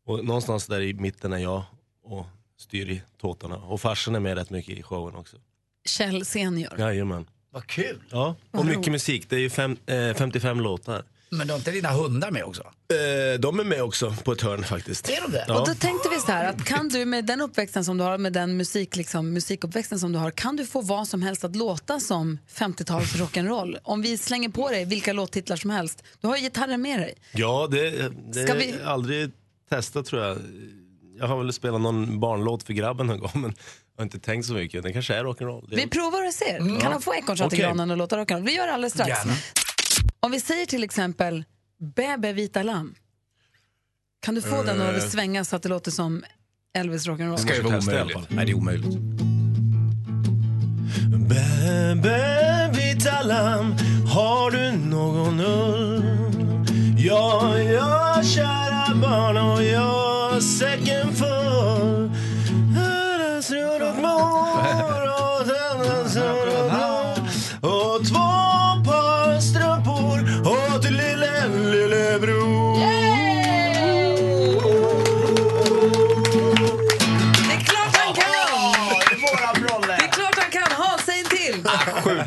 [0.06, 1.62] Och någonstans där i mitten är jag
[2.04, 3.56] och styr i tåtarna.
[3.56, 5.36] Och farsan är med rätt mycket i showen också.
[5.84, 6.78] Kjell Senior.
[6.78, 7.26] Jajamän.
[7.50, 8.02] Vad kul.
[8.10, 9.28] Ja, och mycket musik.
[9.28, 11.04] Det är ju fem, eh, 55 låtar.
[11.36, 12.62] Men du har inte dina hundar med också?
[12.62, 15.08] Eh, de är med också på ett hörn faktiskt.
[15.10, 15.44] Är de det?
[15.48, 15.60] Ja.
[15.60, 18.18] Och då tänkte vi så här, att kan du med den uppväxten som du har,
[18.18, 21.56] med den musik, liksom, musikuppväxten som du har, kan du få vad som helst att
[21.56, 23.78] låta som 50-tals rock'n'roll?
[23.82, 26.02] Om vi slänger på dig vilka låttitlar som helst.
[26.20, 27.14] Du har ju gitarren med dig.
[27.32, 27.90] Ja, det,
[28.32, 29.30] det Ska har vi- aldrig
[29.70, 30.38] testat tror jag.
[31.18, 33.54] Jag har väl spelat någon barnlåt för grabben någon gång men
[33.96, 34.82] jag har inte tänkt så mycket.
[34.82, 35.64] Det kanske är rock'n'roll.
[35.76, 36.80] Vi provar och ser.
[36.80, 38.44] Kan han få ekorrshot i granen och låta rock'n'roll?
[38.46, 39.08] Vi gör det alldeles strax.
[39.08, 39.32] Gärna.
[40.24, 41.44] Om vi säger till exempel
[41.96, 42.94] Bebe vita lamm.
[44.22, 44.96] Kan du få den Eh.
[44.96, 46.24] att svänga så att det låter som
[46.74, 47.36] Elvis rock'n'roll?
[47.36, 48.30] ska ju vara omöjligt.
[48.30, 48.98] Nej, det är omöjligt.
[51.28, 53.74] Bebe, vita lamm,
[54.14, 56.04] har du någon ull?
[56.98, 62.10] Ja, ja, kära barn och jag säcken full.
[62.74, 63.42] Här är
[63.90, 66.53] och mår och denna snurr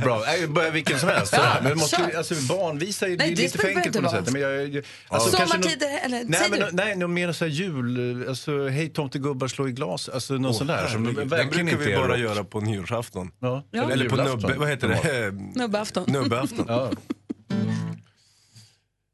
[0.08, 0.24] bra.
[0.26, 1.32] Nej, bara vilken som helst.
[1.36, 1.60] sådär.
[1.62, 4.32] Men det måste, alltså, barnvisa är Nej, det det lite för enkelt på något sätt.
[4.32, 6.68] Men jag, jag, alltså, Sommartider, nå- eller Nej, men, du.
[6.72, 10.68] nej, något mer så här jul, alltså hej tomtegubbar slå i glas, alltså något sånt
[10.70, 10.88] där.
[10.88, 12.18] Som Den brukar inte vi är bara rock.
[12.18, 13.32] göra på nyårsafton.
[13.40, 13.64] Ja.
[13.72, 13.92] Ja.
[13.92, 15.32] Eller på nubbe, vad heter det?
[15.62, 16.04] Nubbeafton.
[16.08, 16.66] Nubbeafton.
[16.68, 16.92] Ja.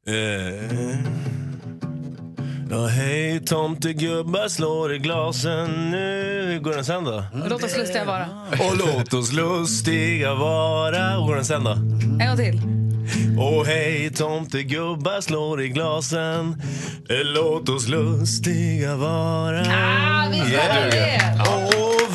[0.06, 0.98] Eh.
[2.70, 7.24] Ja, hej tomtegubbar slår i glasen nu hur går den sen då?
[7.48, 8.26] Låt oss lustiga vara.
[8.50, 11.10] Och låt oss lustiga vara.
[11.10, 11.70] Hur går den sen då?
[11.70, 12.60] En gång till.
[13.38, 16.62] Och hej tomtegubbar slår i glasen
[17.08, 21.40] Låt oss lustiga vara Ah, visst var det det.
[21.40, 22.10] Och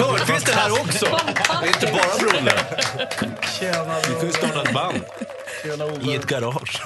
[0.00, 1.06] Ove Thörnqvist är här också.
[1.60, 2.52] Det är inte bara Brolle.
[4.20, 5.00] Vi ju starta ett band
[6.08, 6.82] i ett garage.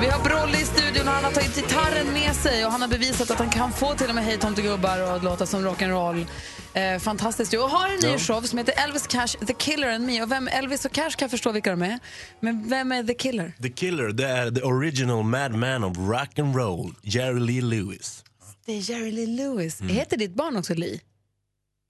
[0.00, 2.88] Vi har Brolle i studion och han har tagit gitarren med sig och han har
[2.88, 6.26] bevisat att han kan få till och med Hej tomtegubbar och låta som rock'n'roll.
[6.74, 7.58] Eh, fantastiskt ju.
[7.58, 8.18] Och har en ny Ja.
[8.18, 10.22] show som heter Elvis Cash, The Killer and Me.
[10.22, 11.98] Och vem, Elvis och Cash kan jag förstå vilka de är.
[12.40, 13.52] Men vem är The Killer?
[13.62, 18.24] The Killer, det är the original madman of rock and roll, Jerry Lee Lewis.
[18.66, 19.80] Det är Jerry Lee Lewis.
[19.80, 19.96] Mm.
[19.96, 21.00] Heter ditt barn också Lee?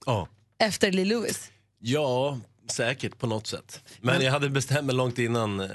[0.05, 0.27] Ja.
[0.59, 1.51] Efter Lee Lewis?
[1.79, 2.39] Ja,
[2.71, 3.83] säkert på något sätt.
[4.01, 5.69] Men jag hade bestämt mig långt innan eh,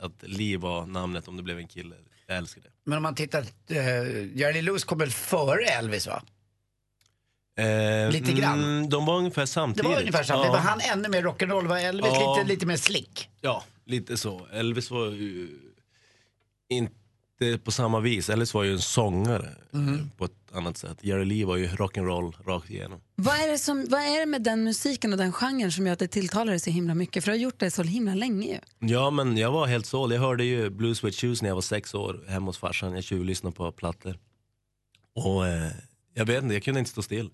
[0.00, 1.96] att Lee var namnet om det blev en kille.
[2.26, 2.68] Jag älskar det.
[2.84, 3.78] Men om man tittar, uh,
[4.38, 6.22] Jerry Lewis kom väl före Elvis va?
[7.58, 8.58] Eh, Lite grann.
[8.64, 9.90] Mm, de var ungefär Det samtidigt.
[9.90, 10.46] var ungefär samtidigt.
[10.46, 10.52] Ja.
[10.52, 11.66] Var han ännu mer rock'n'roll?
[11.68, 12.36] Var Elvis Ja.
[12.36, 13.28] lite, lite mer slick?
[13.40, 14.46] Ja, lite så.
[14.52, 15.48] Elvis var ju
[16.68, 16.94] inte
[17.64, 18.30] på samma vis.
[18.30, 20.10] Elvis var ju en sångare Mm.
[20.16, 20.98] på ett annat sätt.
[21.04, 23.00] Jerry Lee var ju rock'n'roll rakt igenom.
[23.14, 25.92] Vad är, det som, vad är det med den musiken och den genren som gör
[25.92, 27.24] att det tilltalar dig så himla mycket?
[27.24, 28.88] För du har gjort det så himla länge ju.
[28.88, 30.12] Ja, men jag var helt såld.
[30.12, 32.94] Jag hörde ju Blues with Shoes när jag var sex år hemma hos farsan.
[32.94, 34.18] Jag tjuvlyssnade på plattor.
[35.14, 35.70] Och eh,
[36.14, 37.30] jag vet inte, jag kunde inte stå still.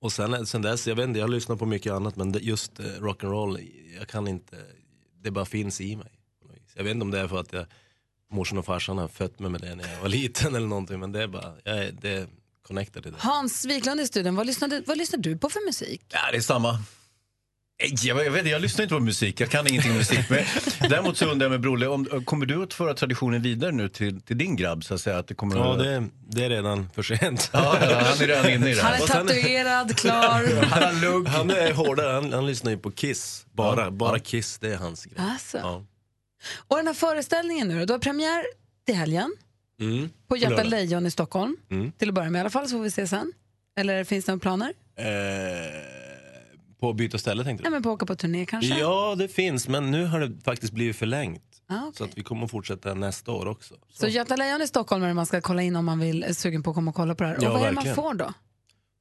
[0.00, 2.80] Och sen, sen dess, jag vet inte, jag har lyssnat på mycket annat men just
[2.80, 4.56] eh, rock'n'roll, jag kan inte,
[5.22, 6.12] det bara finns i mig.
[6.74, 7.66] Jag vet inte om det är för att jag,
[8.30, 11.12] morsan och farsan har fött mig med det när jag var liten eller någonting men
[11.12, 12.26] det är bara, jag är, det är
[12.66, 13.18] connected till det.
[13.20, 16.02] Hans Wiklund i studion, vad lyssnar, vad lyssnar du på för musik?
[16.08, 16.78] Ja, det är samma.
[18.02, 20.20] Jag, jag, vet, jag lyssnar inte på musik, jag kan ingenting om musik.
[20.30, 20.44] Men
[20.90, 24.20] däremot så undrar jag med Brolle, om, kommer du att föra traditionen vidare nu till,
[24.20, 24.84] till din grabb?
[24.84, 25.78] Så att säga, att det kommer Ja, att...
[25.78, 27.50] det, det är redan för sent.
[27.52, 28.92] Ja, ja, han är redan inne i det här.
[28.92, 30.62] Han är tatuerad, klar.
[30.70, 31.28] Han har lugg.
[31.28, 33.46] Han är hårdare, han, han lyssnar ju på Kiss.
[33.52, 34.18] Bara, Ja, bara ja.
[34.24, 35.16] Kiss, det är hans grej.
[35.18, 35.84] Alltså.
[36.40, 36.64] Ja.
[36.68, 38.44] Och den här föreställningen nu då, du har premiär
[38.86, 39.32] till helgen
[39.80, 40.10] Mm.
[40.28, 40.62] på Göta.
[40.62, 41.56] Lejon i Stockholm.
[41.70, 41.92] Mm.
[41.92, 43.32] Till att börja med i alla fall, så får vi se sen.
[43.76, 44.72] Eller finns det några planer?
[44.96, 45.06] Eh,
[46.80, 47.70] på att byta ställe tänkte du?
[47.70, 48.78] men på att åka på turné kanske?
[48.78, 51.42] Ja, det finns, men nu har det faktiskt blivit förlängt.
[51.68, 51.92] Ah, okej.
[51.94, 53.74] Så att vi kommer att fortsätta nästa år också.
[53.92, 56.32] Så Göta Lejon i Stockholm är det man ska kolla in om man vill, är
[56.32, 57.38] sugen på att komma och kolla på det här.
[57.40, 57.94] Ja, och vad är det man verkligen.
[57.96, 58.32] får då?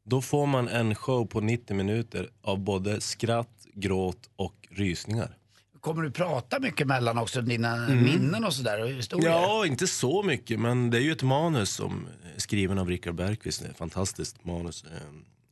[0.06, 5.38] Då får man en show på 90 minuter av både skratt, gråt och rysningar.
[5.82, 8.04] Kommer du prata mycket mellan också dina Mm.
[8.04, 9.02] minnen och sådär?
[9.24, 13.16] Ja, inte så mycket, men det är ju ett manus som är skriven av Richard
[13.16, 13.62] Bergqvist.
[13.62, 14.84] Det är ett fantastiskt manus.
[14.84, 14.92] Eh,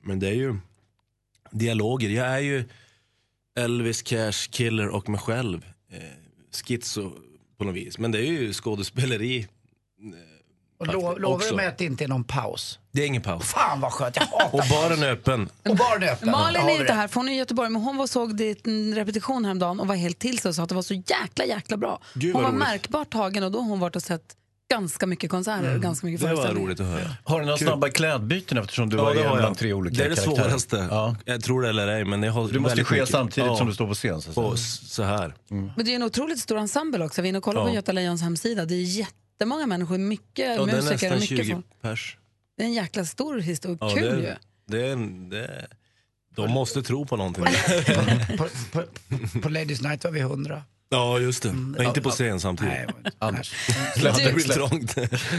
[0.01, 0.55] Men det är ju
[1.51, 2.09] dialoger.
[2.09, 2.63] Jag är ju
[3.57, 5.65] Elvis, Cash, Killer och mig själv.
[5.91, 5.99] Eh,
[6.67, 7.11] schizo
[7.57, 7.97] på något vis.
[7.97, 9.47] Men det är ju skådespeleri.
[10.87, 12.79] Och lo, lovar du mig att det inte är någon paus?
[12.91, 13.43] Det är ingen paus.
[13.45, 15.49] Fan vad skönt, jag hatar Och baren är öppen.
[15.69, 16.31] Och baren är öppen.
[16.31, 16.93] Malin är inte det?
[16.93, 19.95] här, för hon är i Göteborg, men hon var såg mm, repetition häromdagen och var
[19.95, 21.99] helt till sig och sa att det var så jäkla, jäkla bra.
[22.13, 22.59] Gud, hon var roligt.
[22.59, 24.21] märkbart tagen och då har hon varit och sett
[24.71, 27.15] ganska mycket konserter och ganska mycket Det var roligt att höra.
[27.23, 27.67] Har du några Kul.
[27.67, 29.57] snabba klädbyten eftersom du Ja, var det i har jag.
[29.57, 30.47] tre olika Det är det karaktärer?
[30.49, 30.87] svåraste.
[30.89, 31.15] Ja.
[31.25, 33.57] Jag tror det eller ej, men jag har Det måste ske mycket- samtidigt Ja.
[33.57, 34.21] som du står på scen.
[34.21, 35.33] Så, så här.
[35.49, 37.21] Men det är en otroligt stor ensemble också.
[37.21, 37.67] Vi är inne och kollar Ja.
[37.67, 38.65] på Göta Lejons hemsida.
[38.65, 38.81] Det är
[39.35, 41.65] jättemånga människor, mycket Ja, det är musiker nästan och mycket 20 folk.
[41.81, 42.17] pers.
[42.57, 43.77] Det är en jäkla stor historia.
[43.81, 44.25] Ja, Kul det, ju.
[44.27, 44.95] är- det är
[45.29, 45.67] det är,
[46.35, 47.45] de måste tro på någonting.
[48.37, 48.83] på, på,
[49.41, 50.63] på Ladies Night var vi hundra.
[50.89, 51.53] ja, just det.
[51.53, 52.73] Men inte på scen samtidigt.
[52.73, 53.53] Nej, Anders.
[53.95, 54.95] Det blir trångt.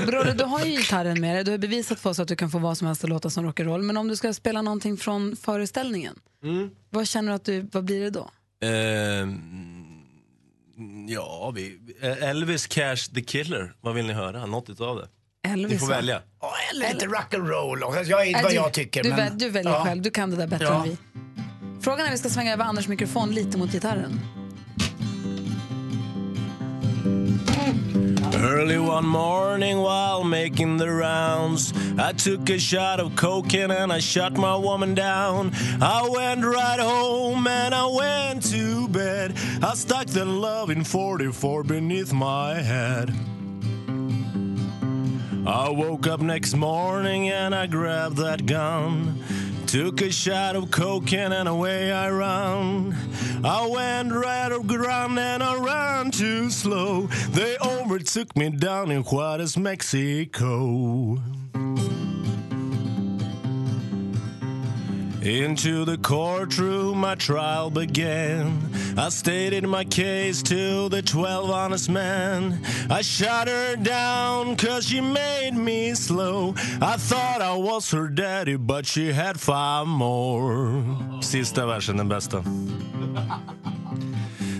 [0.06, 1.44] Brolle, du har ju gitarren med dig.
[1.44, 3.46] Du har bevisat för oss att du kan få vad som helst att låta som
[3.52, 3.82] rock'n'roll.
[3.82, 6.70] Men om du ska spela någonting från föreställningen, Mm.
[6.90, 8.30] vad känner du att du, vad blir det då?
[8.66, 9.75] Ehm,
[11.08, 11.78] ja, vi,
[12.20, 13.72] Elvis Cash the Killer.
[13.80, 14.46] Vad vill ni höra?
[14.46, 15.08] Något utav det.
[15.50, 15.94] Elvis, Ni får va?
[15.94, 16.22] välja.
[16.40, 17.82] Ja, eller lite rock'n'roll.
[17.82, 18.00] också.
[18.02, 19.02] Jag är inte Nej, vad du- jag tycker.
[19.02, 19.38] Du, men...
[19.38, 19.84] du väljer Ja.
[19.84, 20.82] själv, du kan det där bättre Ja.
[20.84, 20.96] än vi.
[21.82, 24.20] Frågan är vi ska svänga över Anders mikrofon lite mot gitarren.
[28.38, 33.98] Early one morning while making the rounds, I took a shot of cocaine and I
[33.98, 35.52] shut my woman down.
[35.80, 39.34] I went right home and I went to bed.
[39.62, 43.10] I stuck the love in 44 beneath my head.
[45.46, 49.22] I woke up next morning and I grabbed that gun.
[49.76, 52.96] Took a shot of cocaine and away I run.
[53.44, 57.08] I went right of ground and I ran too slow.
[57.32, 61.18] They overtook me down in Juarez, Mexico.
[65.26, 68.60] Into the courtroom my trial began.
[68.96, 72.60] I stated my case to the twelve honest men.
[72.88, 76.54] I shot her down cause she made me slow.
[76.80, 80.84] I thought I was her daddy but she had five more.
[81.20, 82.44] Sista versen den bästa.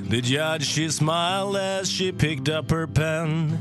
[0.09, 3.59] The judge, she smiled as she picked up her pen.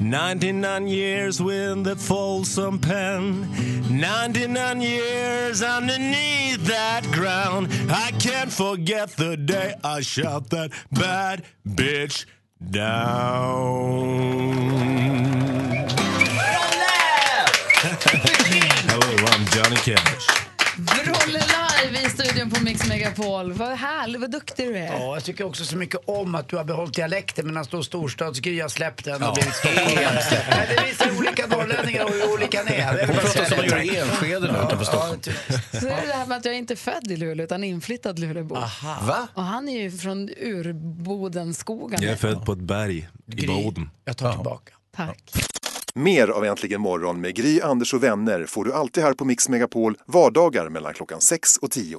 [0.00, 3.48] 99 years with the Folsom pen.
[3.88, 7.68] 99 years underneath that ground.
[7.88, 12.24] I can't forget the day I shot that bad bitch
[12.68, 12.74] down.
[18.90, 20.33] Hello, I'm Johnny Cash.
[22.74, 23.52] Mix Megapol.
[23.52, 24.86] Vad härligt, vad duktig du är.
[24.92, 28.60] Ja, jag tycker också så mycket om att du har behållit dialekten medan då storstadsgry
[28.60, 29.32] har släppt den och Ja.
[29.34, 29.96] blivit stockholmsk.
[30.50, 32.98] Nej, Det visar olika norrlänningar och hur olika ni är.
[32.98, 35.20] Jag Hon pratar som man gör i Enskede nu utanför Stockholm.
[35.72, 38.18] Så är det det här med att jag inte är född i Luleå utan inflyttad
[38.18, 38.54] Luleåbo.
[39.02, 39.28] Va?
[39.34, 42.02] Och han är ju från Urbodenskogen.
[42.02, 43.90] Jag är född på ett berg i Boden.
[44.04, 44.72] Jag tar tillbaka.
[44.96, 45.32] Tack.
[45.94, 49.48] Mer av Äntligen morgon med Gry, Anders och vänner får du alltid här på Mix
[49.48, 51.98] Megapol vardagar mellan klockan 6 och 10.